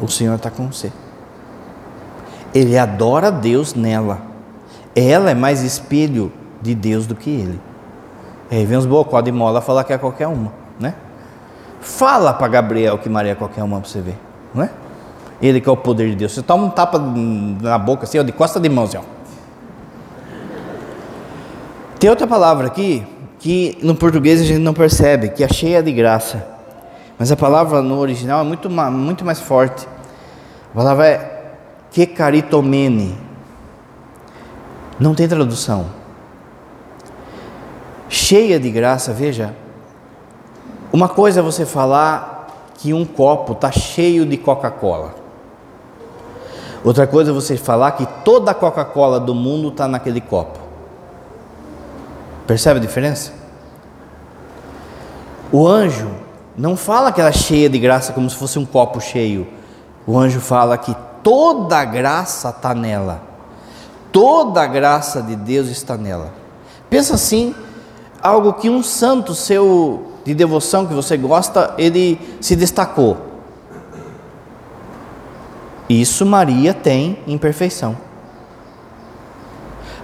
[0.00, 0.92] o Senhor está com você.
[2.52, 4.18] Ele adora Deus nela.
[4.96, 7.60] Ela é mais espelho de Deus do que ele.
[8.50, 10.94] Aí vem os bocó de mola falar que é qualquer uma, né?
[11.80, 14.16] Fala para Gabriel que Maria é qualquer uma para você ver,
[14.54, 14.70] não é?
[15.42, 16.32] Ele que é o poder de Deus.
[16.32, 18.98] Você toma um tapa na boca assim, ó, de costa de mão, assim.
[21.98, 23.06] Tem outra palavra aqui
[23.38, 26.46] que no português a gente não percebe, que é cheia de graça.
[27.18, 29.86] Mas a palavra no original é muito, muito mais forte.
[30.72, 31.44] A palavra é
[31.90, 33.16] kekaritomene.
[34.98, 35.86] Não tem tradução.
[38.08, 39.54] Cheia de graça, veja.
[40.92, 45.23] Uma coisa é você falar que um copo está cheio de Coca-Cola.
[46.84, 50.58] Outra coisa é você falar que toda a Coca-Cola do mundo está naquele copo.
[52.46, 53.32] Percebe a diferença?
[55.50, 56.10] O anjo
[56.56, 59.46] não fala que ela é cheia de graça como se fosse um copo cheio.
[60.06, 63.22] O anjo fala que toda a graça está nela.
[64.12, 66.32] Toda a graça de Deus está nela.
[66.90, 67.54] Pensa assim,
[68.22, 73.33] algo que um santo seu de devoção que você gosta, ele se destacou.
[76.00, 77.96] Isso Maria tem em perfeição.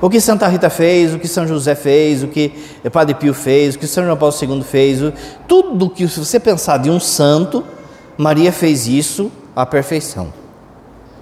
[0.00, 2.52] O que Santa Rita fez, o que São José fez, o que
[2.90, 5.00] Padre Pio fez, o que São João Paulo II fez,
[5.46, 7.62] tudo que se você pensar de um santo,
[8.16, 10.32] Maria fez isso à perfeição,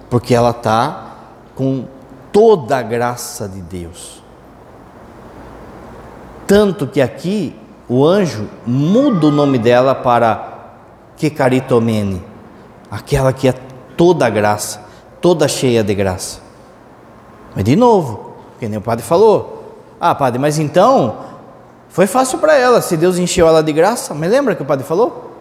[0.09, 1.17] porque ela está
[1.55, 1.85] com
[2.31, 4.23] toda a graça de Deus.
[6.47, 7.53] Tanto que aqui
[7.87, 10.73] o anjo muda o nome dela para
[11.17, 12.23] Kekaritomene,
[12.89, 13.53] aquela que é
[13.99, 14.79] toda a graça,
[15.19, 16.39] toda cheia de graça.
[17.53, 19.75] Mas de novo, que nem o padre falou.
[19.99, 21.17] Ah, padre, mas então
[21.89, 24.13] foi fácil para ela, se Deus encheu ela de graça.
[24.13, 25.33] Mas lembra que o padre falou?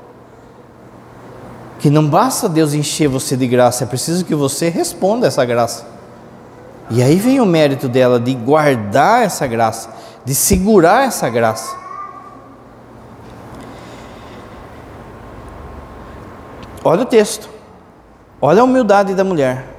[1.79, 5.87] Que não basta Deus encher você de graça, é preciso que você responda essa graça.
[6.91, 9.89] E aí vem o mérito dela de guardar essa graça,
[10.25, 11.77] de segurar essa graça.
[16.83, 17.58] Olha o texto,
[18.41, 19.79] olha a humildade da mulher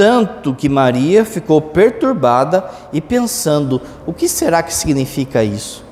[0.00, 5.84] tanto que Maria ficou perturbada e pensando: o que será que significa isso?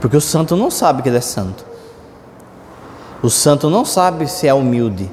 [0.00, 1.66] Porque o santo não sabe que ele é santo.
[3.20, 5.10] O santo não sabe se é humilde.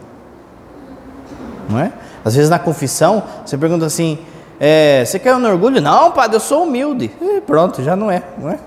[1.68, 1.94] Não é?
[2.24, 4.20] Às vezes na confissão, você pergunta assim:
[4.60, 5.82] é, você quer no orgulho?
[5.82, 7.12] Não, padre, eu sou humilde.
[7.20, 8.60] E pronto, já não é, não é?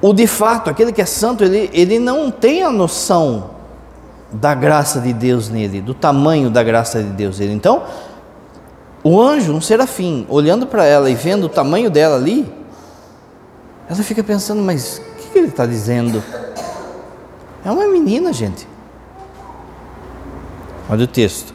[0.00, 3.50] O de fato, aquele que é santo, ele, ele não tem a noção
[4.30, 7.52] da graça de Deus nele, do tamanho da graça de Deus nele.
[7.52, 7.82] Então,
[9.02, 12.52] o anjo, um serafim, olhando para ela e vendo o tamanho dela ali,
[13.88, 16.22] ela fica pensando: mas o que, que ele está dizendo?
[17.64, 18.66] É uma menina, gente.
[20.88, 21.54] Olha o texto.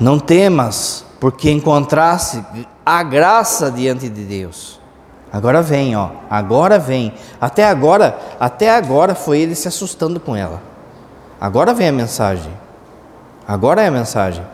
[0.00, 2.44] Não temas, porque encontraste
[2.84, 4.80] a graça diante de Deus.
[5.34, 6.10] Agora vem, ó.
[6.30, 7.12] Agora vem.
[7.40, 10.62] Até agora, até agora foi ele se assustando com ela.
[11.40, 12.52] Agora vem a mensagem.
[13.46, 14.44] Agora é a mensagem.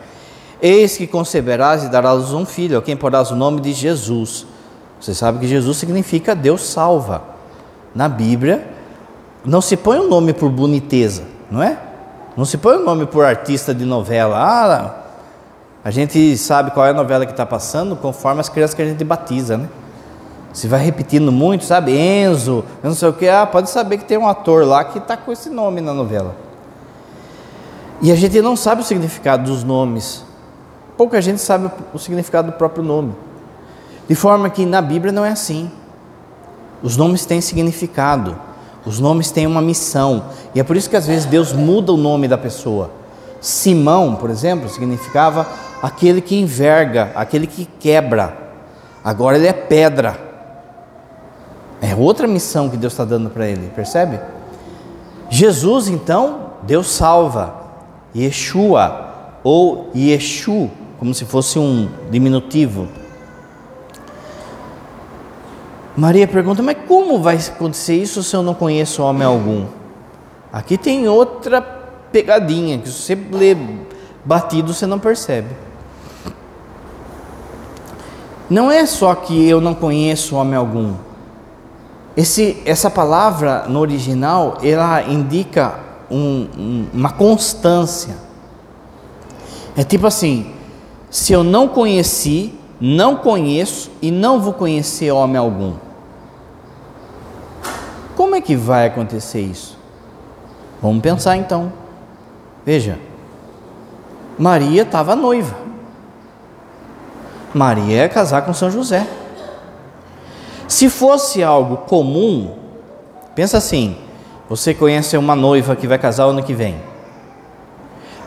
[0.59, 4.47] Eis que conceberás e darás um filho, a quem porás o nome de Jesus.
[4.99, 7.21] Você sabe que Jesus significa Deus salva.
[7.93, 8.67] Na Bíblia,
[9.45, 11.77] não se põe o um nome por boniteza, não é?
[12.35, 14.35] Não se põe o um nome por artista de novela.
[14.35, 14.95] Ah,
[15.83, 18.85] a gente sabe qual é a novela que está passando conforme as crianças que a
[18.85, 19.69] gente batiza, né?
[20.53, 21.97] Se vai repetindo muito, sabe?
[21.97, 24.97] Enzo, eu não sei o que, ah, pode saber que tem um ator lá que
[24.97, 26.35] está com esse nome na novela.
[28.01, 30.23] E a gente não sabe o significado dos nomes.
[30.97, 33.13] Pouca gente sabe o significado do próprio nome.
[34.07, 35.71] De forma que na Bíblia não é assim.
[36.83, 38.35] Os nomes têm significado,
[38.85, 40.25] os nomes têm uma missão.
[40.55, 42.89] E é por isso que às vezes Deus muda o nome da pessoa.
[43.39, 45.47] Simão, por exemplo, significava
[45.81, 48.35] aquele que enverga, aquele que quebra.
[49.03, 50.30] Agora ele é pedra.
[51.81, 54.19] É outra missão que Deus está dando para ele, percebe?
[55.29, 57.55] Jesus, então, Deus salva.
[58.15, 62.87] Yeshua, ou Yeshu, como se fosse um diminutivo.
[65.95, 69.65] Maria pergunta: Mas como vai acontecer isso se eu não conheço homem algum?
[70.51, 73.55] Aqui tem outra pegadinha que se você lê
[74.23, 75.49] batido você não percebe.
[78.49, 80.93] Não é só que eu não conheço homem algum.
[82.15, 88.15] Esse, essa palavra no original ela indica um, um, uma constância.
[89.75, 90.53] É tipo assim:
[91.09, 95.73] se eu não conheci, não conheço e não vou conhecer homem algum.
[98.15, 99.77] Como é que vai acontecer isso?
[100.81, 101.71] Vamos pensar então.
[102.65, 102.99] Veja,
[104.37, 105.55] Maria estava noiva.
[107.53, 109.07] Maria ia casar com São José.
[110.71, 112.55] Se fosse algo comum,
[113.35, 113.97] pensa assim:
[114.47, 116.81] você conhece uma noiva que vai casar ano que vem.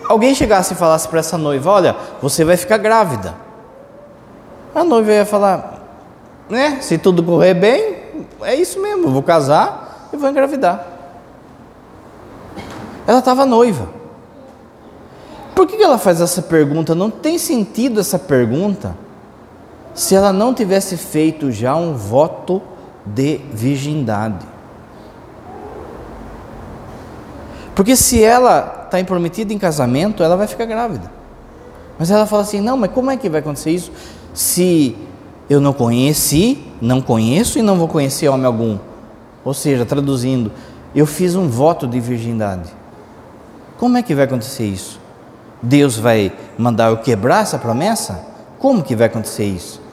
[0.06, 3.34] Alguém chegasse e falasse para essa noiva: Olha, você vai ficar grávida.
[4.74, 5.80] A noiva ia falar:
[6.50, 7.96] Né, se tudo correr bem,
[8.42, 10.86] é isso mesmo, vou casar e vou engravidar.
[13.06, 13.88] Ela estava noiva.
[15.54, 16.94] Por que ela faz essa pergunta?
[16.94, 18.94] Não tem sentido essa pergunta
[19.94, 22.60] se ela não tivesse feito já um voto
[23.06, 24.44] de virgindade.
[27.74, 31.10] Porque se ela está prometida em casamento, ela vai ficar grávida.
[31.98, 33.92] Mas ela fala assim: não, mas como é que vai acontecer isso
[34.32, 34.96] se
[35.48, 38.78] eu não conheci, não conheço e não vou conhecer homem algum?
[39.44, 40.50] Ou seja, traduzindo,
[40.94, 42.70] eu fiz um voto de virgindade.
[43.78, 45.00] Como é que vai acontecer isso?
[45.60, 48.24] Deus vai mandar eu quebrar essa promessa?
[48.58, 49.83] Como que vai acontecer isso?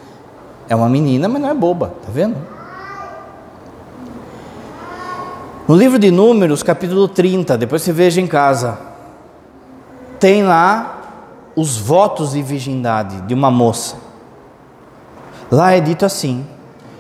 [0.72, 2.38] É uma menina, mas não é boba, tá vendo?
[5.68, 8.80] No livro de Números, capítulo 30, depois você veja em casa,
[10.18, 11.02] tem lá
[11.58, 13.98] os votos de virgindade de uma moça.
[15.52, 16.48] Lá é dito assim: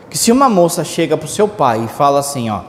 [0.09, 2.63] que se uma moça chega para o seu pai e fala assim, ó,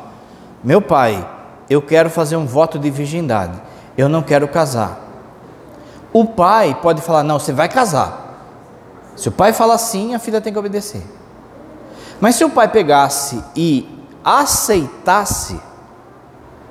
[0.62, 1.28] meu pai,
[1.68, 3.60] eu quero fazer um voto de virgindade,
[3.98, 5.00] eu não quero casar.
[6.12, 8.21] O pai pode falar, não, você vai casar.
[9.16, 11.02] Se o pai fala assim, a filha tem que obedecer.
[12.20, 13.88] Mas se o pai pegasse e
[14.24, 15.60] aceitasse,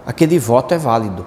[0.05, 1.25] aquele voto é válido.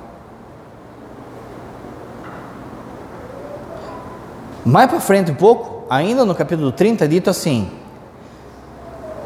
[4.64, 7.70] Mais para frente um pouco, ainda no capítulo 30, é dito assim: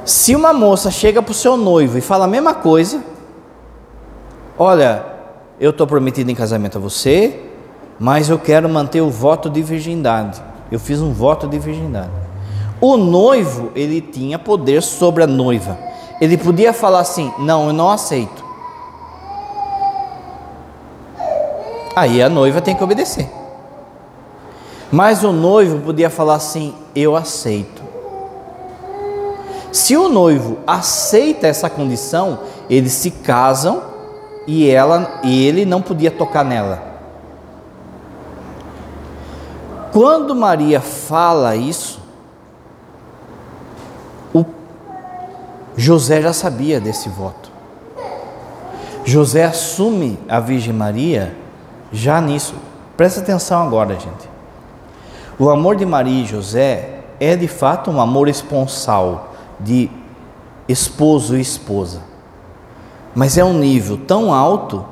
[0.04, 3.00] se uma moça chega para o seu noivo e fala a mesma coisa,
[4.58, 5.04] olha,
[5.60, 7.40] eu estou prometido em casamento a você,
[8.00, 10.47] mas eu quero manter o voto de virgindade.
[10.70, 12.10] Eu fiz um voto de virgindade.
[12.80, 15.78] O noivo, ele tinha poder sobre a noiva.
[16.20, 18.44] Ele podia falar assim: Não, eu não aceito.
[21.96, 23.28] Aí a noiva tem que obedecer.
[24.90, 27.82] Mas o noivo podia falar assim: Eu aceito.
[29.72, 33.82] Se o noivo aceita essa condição, eles se casam
[34.46, 36.87] e ela e ele não podia tocar nela.
[39.92, 42.00] Quando Maria fala isso,
[44.34, 44.44] o
[45.76, 47.50] José já sabia desse voto.
[49.04, 51.34] José assume a Virgem Maria
[51.90, 52.54] já nisso.
[52.96, 54.28] Presta atenção agora, gente.
[55.38, 59.90] O amor de Maria e José é de fato um amor esponsal de
[60.68, 62.02] esposo e esposa.
[63.14, 64.84] Mas é um nível tão alto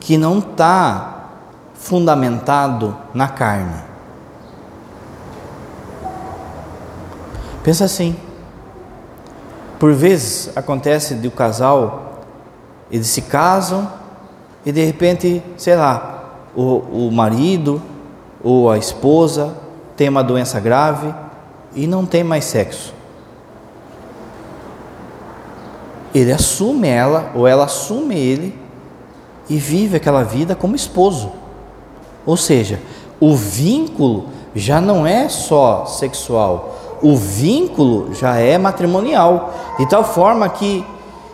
[0.00, 1.26] que não está
[1.74, 3.89] fundamentado na carne.
[7.62, 8.16] Pensa assim.
[9.78, 12.24] Por vezes acontece de o um casal,
[12.90, 13.90] eles se casam
[14.64, 17.80] e de repente, sei lá, o, o marido
[18.42, 19.54] ou a esposa
[19.96, 21.14] tem uma doença grave
[21.74, 22.92] e não tem mais sexo.
[26.14, 28.58] Ele assume ela ou ela assume ele
[29.48, 31.32] e vive aquela vida como esposo.
[32.26, 32.80] Ou seja,
[33.20, 40.48] o vínculo já não é só sexual, o vínculo já é matrimonial, de tal forma
[40.48, 40.84] que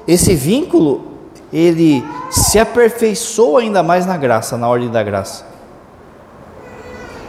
[0.07, 1.05] esse vínculo
[1.53, 5.45] ele se aperfeiçoa ainda mais na graça, na ordem da graça.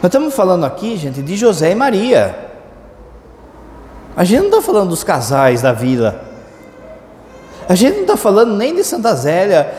[0.02, 2.48] Nós estamos falando aqui, gente, de José e Maria.
[4.16, 6.24] A gente não está falando dos casais da vila.
[7.68, 9.72] A gente não está falando nem de Santa Zélia,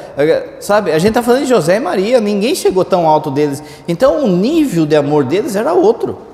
[0.59, 0.91] sabe?
[0.91, 2.21] A gente está falando de José e Maria.
[2.21, 3.63] Ninguém chegou tão alto deles.
[3.87, 6.28] Então o nível de amor deles era outro.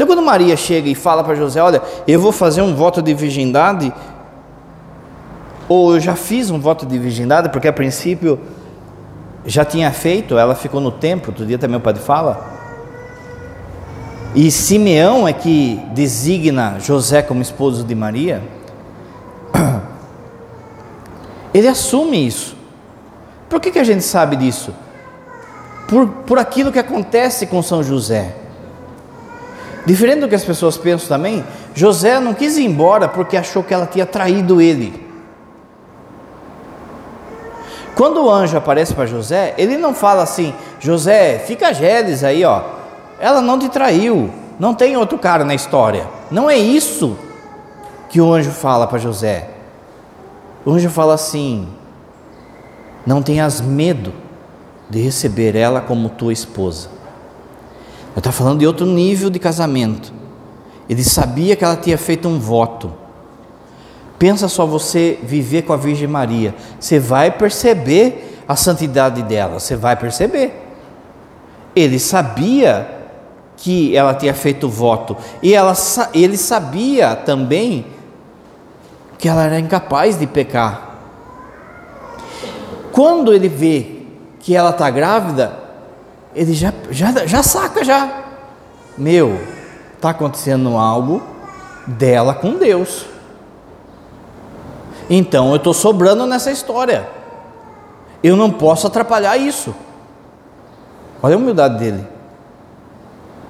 [0.00, 3.12] Então, quando Maria chega e fala para José: Olha, eu vou fazer um voto de
[3.12, 3.92] virgindade,
[5.68, 8.40] ou eu já fiz um voto de virgindade, porque a princípio
[9.44, 12.42] já tinha feito, ela ficou no templo, outro dia também o padre fala.
[14.34, 18.42] E Simeão é que designa José como esposo de Maria.
[21.52, 22.56] Ele assume isso.
[23.50, 24.72] Por que, que a gente sabe disso?
[25.86, 28.40] Por, por aquilo que acontece com São José.
[29.90, 33.74] Diferente do que as pessoas pensam também, José não quis ir embora porque achou que
[33.74, 35.04] ela tinha traído ele.
[37.96, 42.62] Quando o anjo aparece para José, ele não fala assim: José, fica Gélis aí, ó.
[43.18, 44.30] Ela não te traiu,
[44.60, 46.06] não tem outro cara na história.
[46.30, 47.18] Não é isso
[48.08, 49.50] que o anjo fala para José.
[50.64, 51.66] O anjo fala assim:
[53.04, 54.12] Não tenhas medo
[54.88, 56.99] de receber ela como tua esposa
[58.18, 60.12] está falando de outro nível de casamento.
[60.88, 62.92] Ele sabia que ela tinha feito um voto.
[64.18, 69.76] Pensa só você viver com a Virgem Maria, você vai perceber a santidade dela, você
[69.76, 70.52] vai perceber.
[71.74, 72.98] Ele sabia
[73.56, 75.74] que ela tinha feito voto e ela,
[76.12, 77.86] ele sabia também
[79.16, 80.96] que ela era incapaz de pecar.
[82.90, 84.02] Quando ele vê
[84.40, 85.52] que ela está grávida,
[86.34, 88.24] ele já, já, já saca já.
[88.96, 89.40] Meu,
[89.96, 91.22] está acontecendo algo
[91.86, 93.06] dela com Deus.
[95.08, 97.08] Então eu estou sobrando nessa história.
[98.22, 99.74] Eu não posso atrapalhar isso.
[101.22, 102.06] Olha a humildade dele.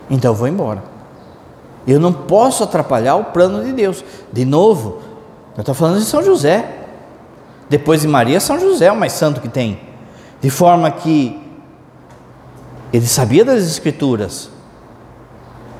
[0.09, 0.83] Então eu vou embora.
[1.87, 4.05] Eu não posso atrapalhar o plano de Deus.
[4.33, 5.01] De novo,
[5.57, 6.79] eu estou falando de São José.
[7.69, 9.81] Depois de Maria, São José é o mais santo que tem.
[10.41, 11.40] De forma que
[12.93, 14.51] ele sabia das Escrituras.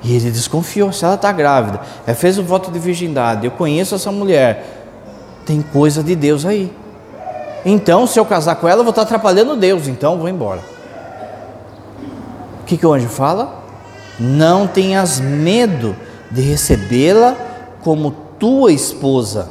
[0.03, 3.95] E ele desconfiou, se ela está grávida, ela fez o voto de virgindade, eu conheço
[3.95, 4.87] essa mulher,
[5.45, 6.73] tem coisa de Deus aí.
[7.65, 10.61] Então, se eu casar com ela, eu vou estar atrapalhando Deus, então vou embora.
[12.63, 13.63] O que, que o anjo fala?
[14.19, 15.95] Não tenhas medo
[16.31, 17.37] de recebê-la
[17.83, 19.51] como tua esposa.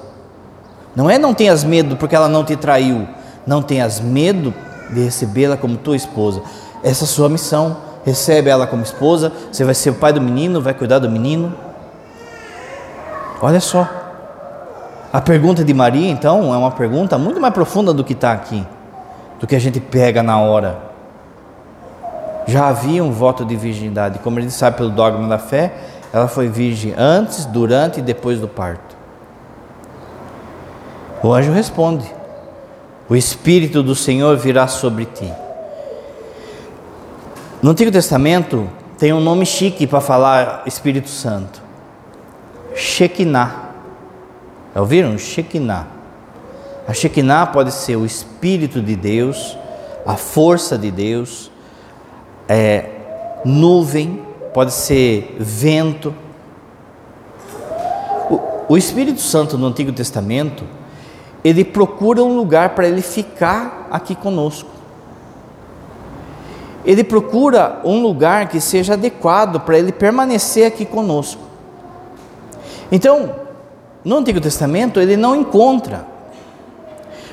[0.95, 3.07] Não é não tenhas medo porque ela não te traiu.
[3.45, 4.53] Não tenhas medo
[4.91, 6.41] de recebê-la como tua esposa.
[6.83, 7.77] Essa a sua missão.
[8.05, 9.31] Recebe ela como esposa.
[9.51, 11.53] Você vai ser o pai do menino, vai cuidar do menino.
[13.41, 13.87] Olha só.
[15.11, 18.65] A pergunta de Maria, então, é uma pergunta muito mais profunda do que está aqui,
[19.39, 20.77] do que a gente pega na hora.
[22.45, 25.73] Já havia um voto de virgindade, como ele sabe pelo dogma da fé,
[26.13, 28.95] ela foi virgem antes, durante e depois do parto.
[31.23, 32.05] O anjo responde:
[33.09, 35.31] O Espírito do Senhor virá sobre ti.
[37.61, 41.61] No Antigo Testamento tem um nome chique para falar Espírito Santo:
[42.73, 43.71] Shekinah.
[44.73, 45.17] Já ouviram?
[45.17, 45.85] Shekinah.
[46.87, 49.57] A Shekinah pode ser o Espírito de Deus,
[50.05, 51.51] a força de Deus,
[52.47, 52.91] é,
[53.43, 54.21] nuvem,
[54.53, 56.15] pode ser vento.
[58.29, 58.39] O,
[58.69, 60.63] o Espírito Santo no Antigo Testamento,
[61.43, 64.78] ele procura um lugar para ele ficar aqui conosco.
[66.89, 71.39] Ele procura um lugar que seja adequado para ele permanecer aqui conosco.
[72.91, 73.35] Então,
[74.03, 76.03] no Antigo Testamento, ele não encontra.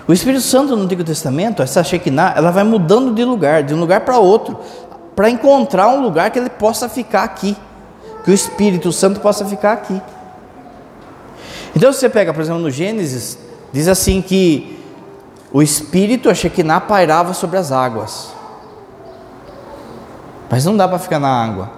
[0.07, 3.81] O Espírito Santo no Antigo Testamento, essa Shekinah, ela vai mudando de lugar, de um
[3.81, 4.59] lugar para outro,
[5.15, 7.57] para encontrar um lugar que ele possa ficar aqui,
[8.27, 9.99] que o Espírito Santo possa ficar aqui.
[11.75, 13.39] Então, se você pega, por exemplo, no Gênesis,
[13.73, 14.79] diz assim que
[15.51, 18.36] o Espírito, a Shekinah, pairava sobre as águas.
[20.51, 21.71] Mas não dá para ficar na água.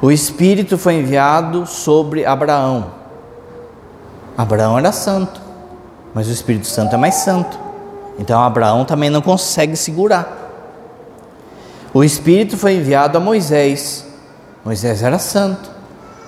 [0.00, 2.92] O Espírito foi enviado sobre Abraão.
[4.36, 5.40] Abraão era santo,
[6.12, 7.58] mas o Espírito Santo é mais santo.
[8.18, 10.46] Então Abraão também não consegue segurar.
[11.92, 14.06] O Espírito foi enviado a Moisés.
[14.64, 15.70] Moisés era santo,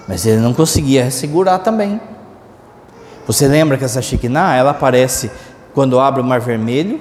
[0.07, 2.01] mas ele não conseguia segurar também.
[3.27, 5.31] Você lembra que essa Shekinah, ela aparece
[5.75, 6.99] quando abre o Mar Vermelho?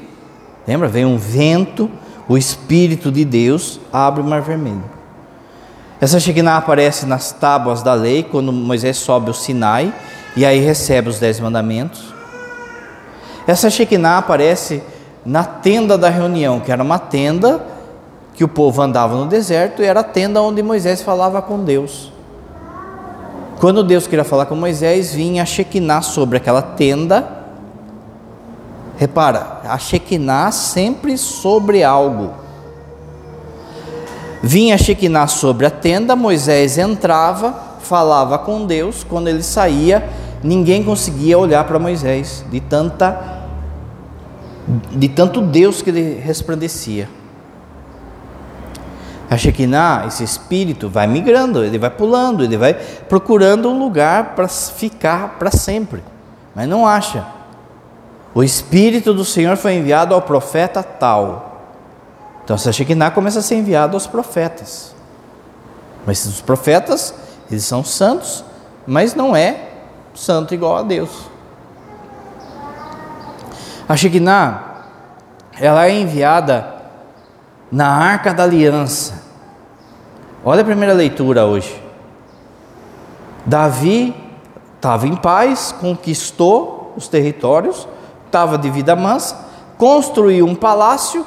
[0.68, 0.90] Lembra?
[0.90, 1.90] Vem um vento,
[2.28, 4.84] o Espírito de Deus abre o Mar Vermelho.
[6.00, 9.94] Essa Shekinah aparece nas tábuas da lei, quando Moisés sobe o Sinai
[10.36, 12.14] e aí recebe os dez mandamentos.
[13.48, 14.84] Essa Shekinah aparece
[15.26, 17.66] na tenda da reunião, que era uma tenda
[18.34, 22.12] que o povo andava no deserto e era a tenda onde Moisés falava com Deus.
[23.60, 27.37] Quando Deus queria falar com Moisés, vinha a Shekinah sobre aquela tenda.
[28.98, 32.34] Repara, a Shekinah sempre sobre algo.
[34.42, 40.10] Vinha a Shekinah sobre a tenda, Moisés entrava, falava com Deus, quando ele saía,
[40.44, 43.36] ninguém conseguia olhar para Moisés, de tanta
[44.92, 47.08] de tanto Deus que ele resplandecia.
[49.30, 54.48] A Shekinah, esse espírito, vai migrando, ele vai pulando, ele vai procurando um lugar para
[54.48, 56.04] ficar para sempre,
[56.56, 57.37] mas não acha.
[58.38, 61.58] O Espírito do Senhor foi enviado ao profeta tal.
[62.44, 64.94] Então, essa Shekinah começa a ser enviado aos profetas.
[66.06, 67.16] Mas os profetas,
[67.50, 68.44] eles são santos,
[68.86, 69.70] mas não é
[70.14, 71.10] santo igual a Deus.
[73.90, 74.84] A Shekinah,
[75.60, 76.76] ela é enviada
[77.72, 79.20] na Arca da Aliança.
[80.46, 81.82] Olha a primeira leitura hoje.
[83.48, 84.16] Davi
[84.76, 87.88] estava em paz, conquistou os territórios,
[88.28, 89.36] estava de vida mansa,
[89.78, 91.26] construiu um palácio,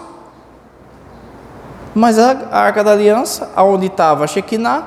[1.94, 4.84] mas a Arca da Aliança, onde estava a Shekinah,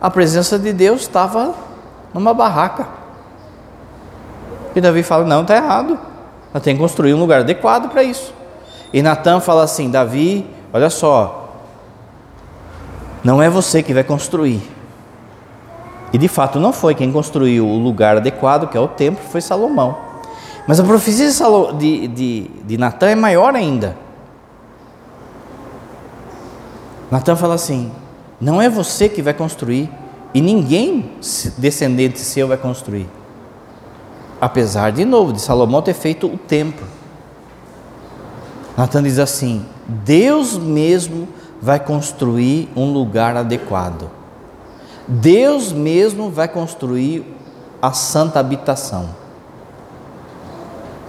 [0.00, 1.54] a presença de Deus estava
[2.14, 2.86] numa barraca.
[4.74, 5.98] E Davi fala: não, está errado.
[6.52, 8.32] Ela tem que construir um lugar adequado para isso.
[8.92, 11.56] E Natan fala assim: Davi, olha só,
[13.24, 14.62] não é você que vai construir.
[16.12, 19.40] E de fato não foi quem construiu o lugar adequado, que é o templo, foi
[19.40, 20.11] Salomão.
[20.66, 21.28] Mas a profecia
[21.78, 23.96] de, de, de, Natan é maior ainda.
[27.10, 27.90] Natan fala assim:
[28.40, 29.90] não é você que vai construir,
[30.32, 31.12] e ninguém
[31.58, 33.08] descendente seu vai construir.
[34.40, 36.86] Apesar, de novo, de Salomão ter feito o templo.
[38.76, 41.28] Natan diz assim: Deus mesmo
[41.60, 44.10] vai construir um lugar adequado.
[45.06, 47.24] Deus mesmo vai construir
[47.80, 49.21] a santa habitação.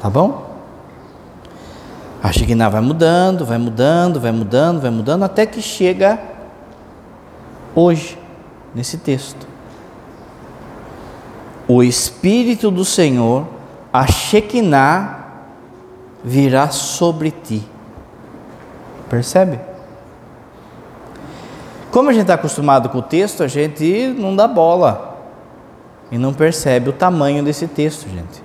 [0.03, 0.53] Tá bom?
[2.21, 6.19] A Shekinah vai mudando, vai mudando, vai mudando, vai mudando, até que chega
[7.73, 8.19] hoje,
[8.75, 9.47] nesse texto.
[11.69, 13.47] O Espírito do Senhor,
[13.93, 15.25] a Shekinah,
[16.21, 17.63] virá sobre ti.
[19.09, 19.57] Percebe?
[21.91, 25.17] Como a gente está acostumado com o texto, a gente não dá bola
[26.11, 28.43] e não percebe o tamanho desse texto, gente.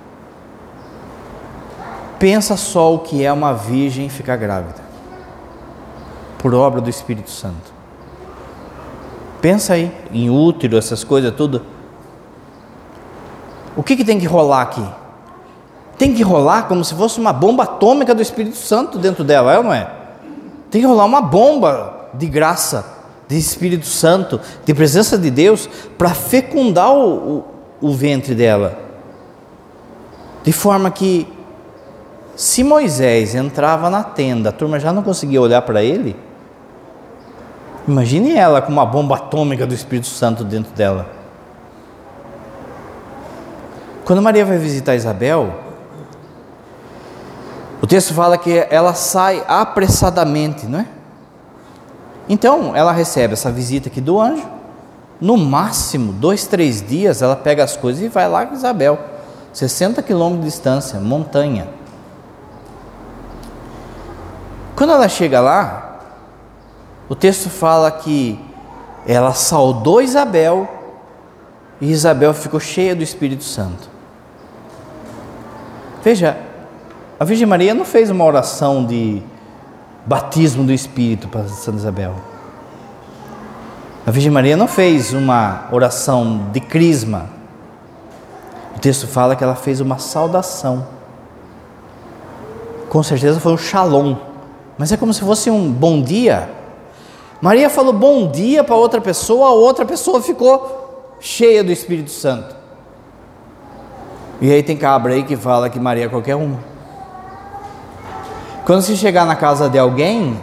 [2.19, 4.81] Pensa só o que é uma virgem ficar grávida,
[6.37, 7.73] por obra do Espírito Santo.
[9.41, 11.61] Pensa aí, em útero, essas coisas, tudo.
[13.75, 14.85] O que, que tem que rolar aqui?
[15.99, 19.57] tem que rolar como se fosse uma bomba atômica do Espírito Santo dentro dela, é
[19.57, 19.91] ou não é?
[20.71, 22.85] Tem que rolar uma bomba de graça,
[23.27, 27.43] de Espírito Santo, de presença de Deus, para fecundar o,
[27.81, 28.79] o, o ventre dela.
[30.41, 31.27] De forma que,
[32.39, 36.15] se Moisés entrava na tenda, a turma já não conseguia olhar para ele.
[37.85, 41.05] Imagine ela com uma bomba atômica do Espírito Santo dentro dela.
[44.05, 45.53] Quando Maria vai visitar Isabel,
[47.81, 50.85] o texto fala que ela sai apressadamente, não é?
[52.29, 54.47] Então, ela recebe essa visita aqui do anjo.
[55.19, 58.97] No máximo, dois, três dias, ela pega as coisas e vai lá com Isabel.
[59.51, 61.78] 60 quilômetros de distância, montanha.
[64.79, 65.99] Quando ela chega lá,
[67.09, 68.39] o texto fala que
[69.05, 70.69] ela saudou Isabel
[71.81, 73.89] e Isabel ficou cheia do Espírito Santo.
[76.01, 76.37] Veja,
[77.19, 79.21] a Virgem Maria não fez uma oração de
[80.05, 82.15] batismo do Espírito para Santa Isabel.
[84.07, 87.25] A Virgem Maria não fez uma oração de crisma.
[88.77, 90.87] O texto fala que ela fez uma saudação.
[92.87, 94.28] Com certeza foi um shalom,
[94.79, 96.49] mas é como se fosse um bom dia.
[97.41, 102.55] Maria falou bom dia para outra pessoa, a outra pessoa ficou cheia do Espírito Santo.
[104.39, 106.57] E aí tem cabra aí que fala que Maria é qualquer uma.
[108.65, 110.41] Quando você chegar na casa de alguém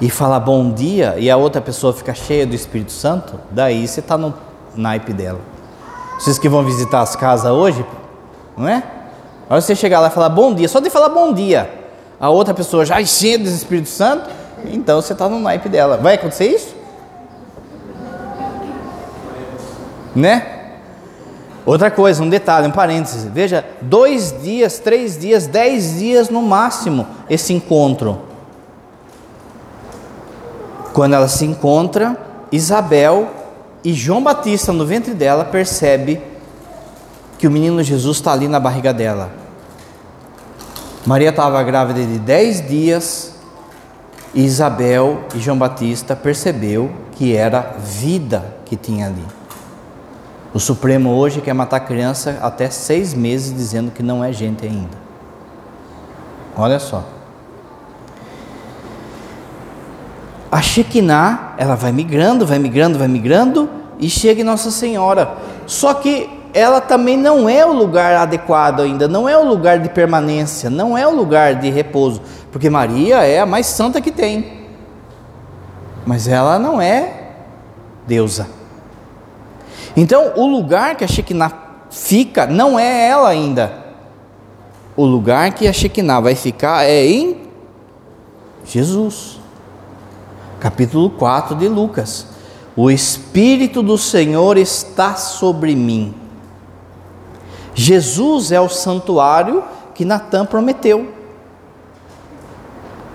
[0.00, 4.00] e falar bom dia e a outra pessoa fica cheia do Espírito Santo, daí você
[4.00, 4.34] está no
[4.74, 5.38] naipe dela.
[6.18, 7.86] Vocês que vão visitar as casas hoje,
[8.56, 8.82] não é?
[9.46, 11.79] Agora você chegar lá e falar bom dia, só de falar bom dia,
[12.20, 14.28] a outra pessoa já cheia do Espírito Santo,
[14.66, 15.96] então você está no naipe dela.
[15.96, 16.74] Vai acontecer isso?
[20.14, 20.60] Né?
[21.64, 23.28] Outra coisa, um detalhe, um parêntese.
[23.28, 28.20] Veja, dois dias, três dias, dez dias no máximo esse encontro.
[30.92, 32.18] Quando ela se encontra,
[32.52, 33.28] Isabel
[33.82, 36.20] e João Batista no ventre dela percebe
[37.38, 39.30] que o menino Jesus está ali na barriga dela.
[41.06, 43.34] Maria estava grávida de dez dias
[44.34, 49.24] e Isabel e João Batista percebeu que era vida que tinha ali.
[50.52, 54.98] O Supremo hoje quer matar criança até seis meses dizendo que não é gente ainda.
[56.56, 57.04] Olha só.
[60.50, 63.70] A Shekinah, ela vai migrando, vai migrando, vai migrando
[64.00, 65.36] e chega em Nossa Senhora.
[65.66, 69.88] Só que ela também não é o lugar adequado ainda, não é o lugar de
[69.88, 72.20] permanência, não é o lugar de repouso,
[72.50, 74.60] porque Maria é a mais santa que tem.
[76.04, 77.32] Mas ela não é
[78.06, 78.48] deusa.
[79.96, 81.52] Então, o lugar que a Shekinah
[81.90, 83.72] fica não é ela ainda.
[84.96, 87.42] O lugar que a Shekinah vai ficar é em
[88.64, 89.38] Jesus.
[90.58, 92.26] Capítulo 4 de Lucas.
[92.76, 96.14] O Espírito do Senhor está sobre mim.
[97.74, 99.62] Jesus é o santuário
[99.94, 101.12] que Natan prometeu.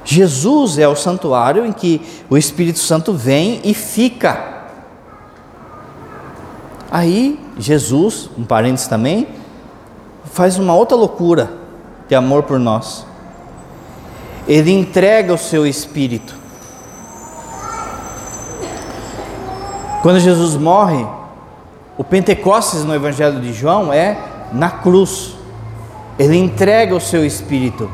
[0.04, 2.00] Jesus é o santuário em que
[2.30, 4.54] o Espírito Santo vem e fica.
[6.92, 9.28] Aí Jesus, um parênteses também,
[10.26, 11.52] faz uma outra loucura
[12.08, 13.06] de amor por nós.
[14.48, 16.36] Ele entrega o seu espírito.
[20.04, 21.04] Quando Jesus morre,
[21.98, 25.36] o Pentecostes no Evangelho de João é na cruz.
[26.18, 27.90] Ele entrega o seu espírito.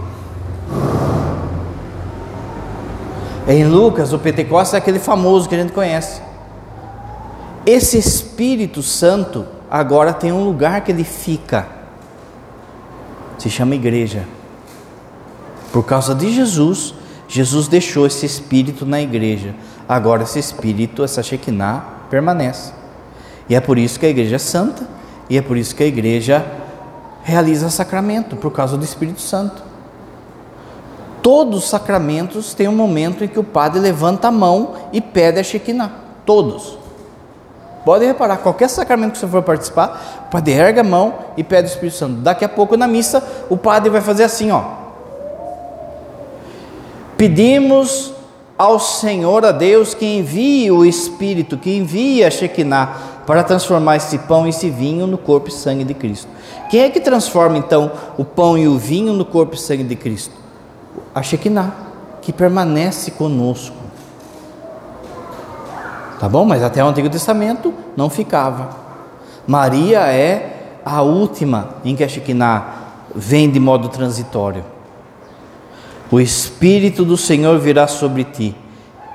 [3.48, 6.22] Em Lucas, o Pentecostes é aquele famoso que a gente conhece.
[7.66, 11.68] Esse Espírito Santo agora tem um lugar que ele fica.
[13.38, 14.26] Se chama igreja.
[15.72, 16.94] Por causa de Jesus,
[17.28, 19.56] Jesus deixou esse espírito na igreja.
[19.88, 22.74] Agora esse espírito, essa Shekinah, permanece.
[23.50, 24.88] E é por isso que a igreja é santa,
[25.32, 26.46] e é por isso que a igreja
[27.24, 29.64] realiza sacramento, por causa do Espírito Santo.
[31.22, 35.40] Todos os sacramentos têm um momento em que o padre levanta a mão e pede
[35.40, 35.90] a Shekinah.
[36.26, 36.78] Todos.
[37.86, 41.70] Pode reparar, qualquer sacramento que você for participar, o padre erga a mão e pede
[41.70, 42.16] o Espírito Santo.
[42.16, 44.64] Daqui a pouco na missa, o padre vai fazer assim, ó.
[47.16, 48.12] Pedimos
[48.58, 54.18] ao Senhor, a Deus, que envie o Espírito, que envie a Shekinah para transformar esse
[54.18, 56.28] pão e esse vinho no corpo e sangue de Cristo.
[56.70, 59.96] Quem é que transforma então o pão e o vinho no corpo e sangue de
[59.96, 60.36] Cristo?
[61.16, 61.74] A Shekinah,
[62.22, 63.78] que permanece conosco.
[66.20, 66.44] Tá bom?
[66.44, 68.72] Mas até o Antigo Testamento não ficava.
[69.48, 72.66] Maria é a última em que a Shekinah
[73.16, 74.66] vem de modo transitório.
[76.12, 78.54] O Espírito do Senhor virá sobre ti,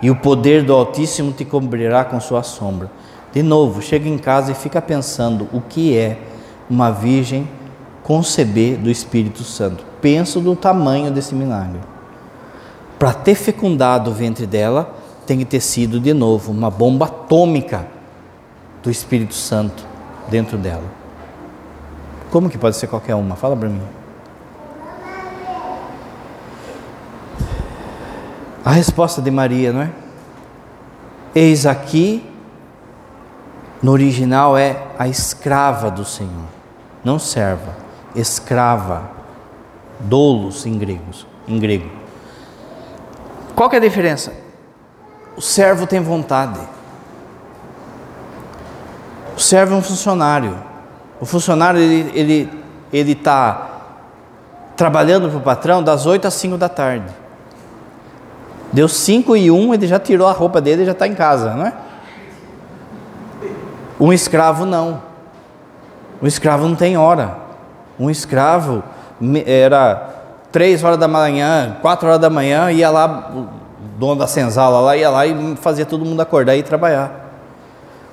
[0.01, 2.91] e o poder do Altíssimo te cobrirá com sua sombra.
[3.37, 6.19] De novo, chega em casa e fica pensando o que é
[6.71, 7.47] uma virgem
[8.03, 9.85] conceber do Espírito Santo.
[10.01, 11.79] Penso no tamanho desse milagre.
[12.99, 14.91] Para ter fecundado o ventre dela,
[15.27, 17.87] tem que ter sido de novo uma bomba atômica
[18.83, 19.85] do Espírito Santo
[20.31, 20.85] dentro dela.
[22.31, 23.37] Como que pode ser qualquer uma?
[23.37, 23.83] Fala para mim.
[28.65, 29.91] A resposta de Maria, não é?
[31.35, 32.25] Eis aqui,
[33.83, 36.47] no original é a escrava do Senhor,
[37.05, 37.75] não serva,
[38.15, 39.11] escrava,
[40.01, 41.91] doulos em gregos, em grego.
[43.55, 44.33] Qual que é a diferença?
[45.37, 46.59] O servo tem vontade.
[49.37, 50.57] O servo é um funcionário.
[51.21, 52.63] O funcionário ele ele
[52.93, 53.71] ele está
[54.77, 57.13] trabalhando para o patrão das 8 às 5 da tarde.
[58.73, 61.55] Deu cinco e um, ele já tirou a roupa dele e já está em casa,
[61.55, 61.73] não é?
[63.99, 65.03] Um escravo não.
[66.23, 67.37] Um escravo não tem hora.
[67.99, 68.83] Um escravo
[69.47, 70.15] era
[70.53, 73.47] três horas da manhã, quatro horas da manhã, ia lá, o
[73.99, 77.27] dono da senzala lá, ia lá e fazia todo mundo acordar e trabalhar.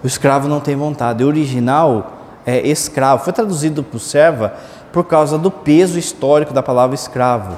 [0.04, 1.24] O escravo não tem vontade.
[1.24, 2.14] O original
[2.46, 3.24] é escravo.
[3.24, 4.54] Foi traduzido para serva
[4.92, 7.58] por causa do peso histórico da palavra escravo.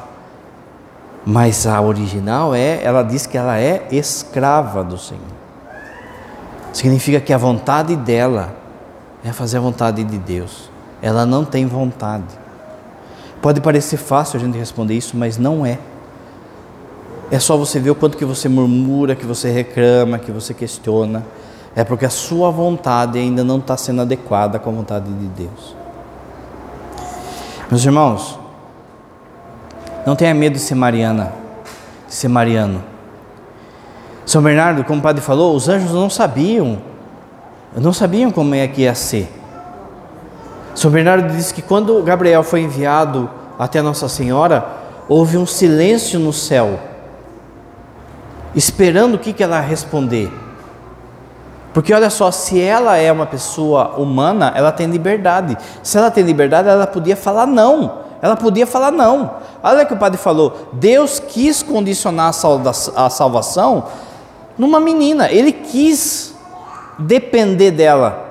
[1.26, 5.35] Mas a original é, ela diz que ela é escrava do Senhor.
[6.76, 8.54] Significa que a vontade dela
[9.24, 10.70] é fazer a vontade de Deus.
[11.02, 12.26] Ela não tem vontade.
[13.42, 15.80] Pode parecer fácil a gente responder isso, mas não é.
[17.32, 21.24] É só você ver o quanto que você murmura, que você reclama, que você questiona.
[21.78, 25.78] É porque a sua vontade ainda não está sendo adequada com a vontade de Deus.
[27.72, 28.38] Meus irmãos,
[30.06, 31.32] não tenha medo de ser Mariana,
[32.06, 32.95] de ser Mariano.
[34.26, 36.80] São Bernardo, como o padre falou, os anjos não sabiam,
[37.76, 39.32] não sabiam como é que ia ser.
[40.74, 44.66] São Bernardo disse que quando Gabriel foi enviado até Nossa Senhora,
[45.08, 46.80] houve um silêncio no céu,
[48.56, 50.32] esperando o que, que ela responder.
[51.72, 55.58] Porque olha só, se ela é uma pessoa humana, ela tem liberdade.
[55.84, 58.00] Se ela tem liberdade, ela podia falar não.
[58.22, 59.32] Ela podia falar não.
[59.62, 60.70] Olha o que o padre falou.
[60.72, 62.34] Deus quis condicionar
[62.96, 63.84] a salvação
[64.58, 65.32] numa menina.
[65.32, 66.36] Ele quis
[66.98, 68.24] depender dela.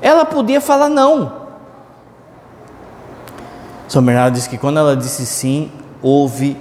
[0.00, 1.40] Ela podia falar não.
[3.88, 6.56] São Bernardo diz que quando ela disse sim, houve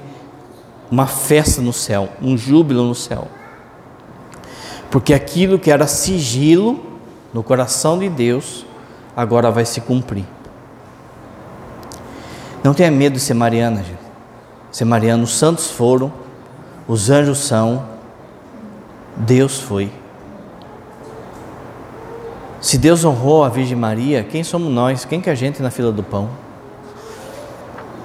[0.89, 3.27] uma festa no céu, um júbilo no céu.
[4.89, 6.83] Porque aquilo que era sigilo
[7.31, 8.65] no coração de Deus,
[9.15, 10.25] agora vai se cumprir.
[12.63, 13.99] Não tenha medo de ser Mariana, gente.
[14.71, 16.11] Ser Mariana, os santos foram,
[16.87, 17.85] os anjos são,
[19.19, 19.91] Deus foi.
[22.61, 25.03] Se Deus honrou a Virgem Maria, quem somos nós?
[25.03, 26.29] Quem que é a gente na fila do pão?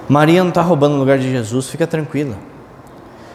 [0.07, 2.35] Maria não está roubando o lugar de Jesus, fica tranquila.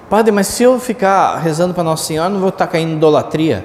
[0.08, 2.96] Padre, mas se eu ficar rezando para Nossa Senhora, não vou estar tá caindo em
[2.96, 3.64] idolatria?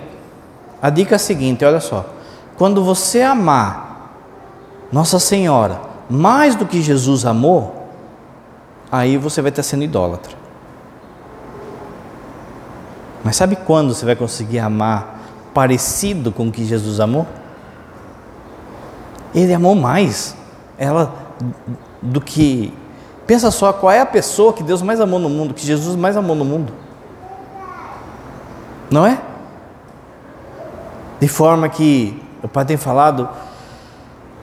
[0.81, 2.05] A dica é a seguinte: olha só.
[2.57, 4.11] Quando você amar
[4.91, 7.89] Nossa Senhora mais do que Jesus amou,
[8.91, 10.44] aí você vai estar sendo idólatra.
[13.25, 15.19] Mas sabe quando você vai conseguir amar
[15.51, 17.25] parecido com o que Jesus amou?
[19.33, 20.37] Ele amou mais
[20.77, 21.11] ela
[22.03, 22.71] do que.
[23.25, 26.15] Pensa só, qual é a pessoa que Deus mais amou no mundo, que Jesus mais
[26.15, 26.71] amou no mundo?
[28.91, 29.19] Não é?
[31.19, 33.27] De forma que o pai tem falado,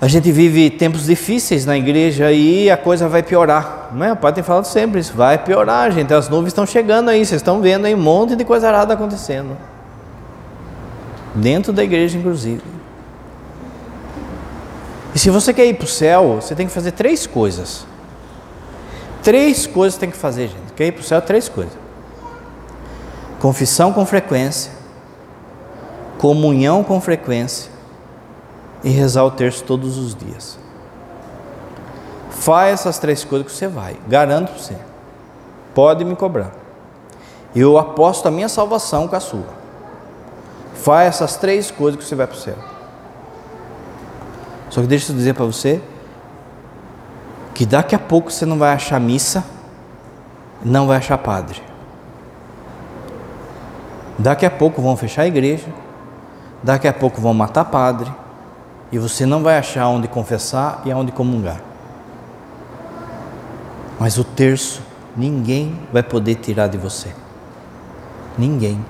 [0.03, 3.91] a gente vive tempos difíceis na igreja e a coisa vai piorar.
[3.95, 4.13] Não é?
[4.13, 6.13] O pai tem falado sempre isso, vai piorar, gente.
[6.13, 9.57] As nuvens estão chegando aí, vocês estão vendo aí um monte de coisa errada acontecendo.
[11.37, 12.65] Dentro da igreja, inclusive.
[15.15, 17.87] E se você quer ir para o céu, você tem que fazer três coisas.
[19.23, 20.73] Três coisas tem que fazer, gente.
[20.75, 21.23] Quer ir para o céu?
[21.23, 21.75] Três coisas:
[23.39, 24.73] confissão com frequência,
[26.19, 27.72] comunhão com frequência
[28.83, 30.59] e rezar o terço todos os dias.
[32.31, 34.77] Faz essas três coisas que você vai, garanto para você.
[35.75, 36.53] Pode me cobrar.
[37.55, 39.47] Eu aposto a minha salvação com a sua.
[40.75, 42.57] Faz essas três coisas que você vai para o céu.
[44.71, 45.83] Só que deixa eu dizer para você
[47.55, 49.45] que daqui a pouco você não vai achar missa,
[50.65, 51.63] não vai achar padre.
[54.19, 55.67] Daqui a pouco vão fechar a igreja,
[56.63, 58.11] daqui a pouco vão matar padre,
[58.93, 61.63] e você não vai achar onde confessar e aonde comungar.
[63.99, 64.83] Mas o terço,
[65.17, 67.09] ninguém vai poder tirar de você.
[68.37, 68.85] Ninguém.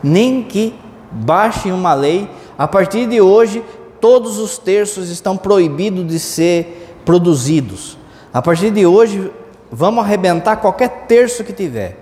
[0.00, 0.78] Nem que
[1.10, 3.64] baixem uma lei, a partir de hoje
[4.00, 7.98] todos os terços estão proibidos de ser produzidos.
[8.32, 9.30] A partir de hoje,
[9.70, 11.98] vamos arrebentar qualquer terço que tiver.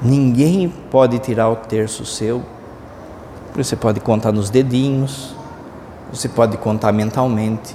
[0.00, 2.42] Ninguém pode tirar o terço seu.
[3.54, 5.34] Você pode contar nos dedinhos,
[6.12, 7.74] você pode contar mentalmente,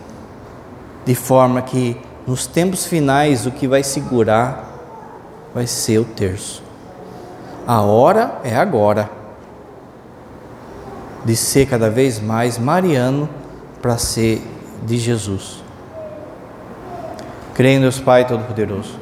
[1.04, 4.66] de forma que nos tempos finais o que vai segurar
[5.54, 6.62] vai ser o terço.
[7.66, 9.10] A hora é agora
[11.26, 13.28] de ser cada vez mais mariano
[13.82, 14.42] para ser
[14.84, 15.64] de Jesus.
[17.54, 18.94] Creio em Deus Pai Todo-Poderoso,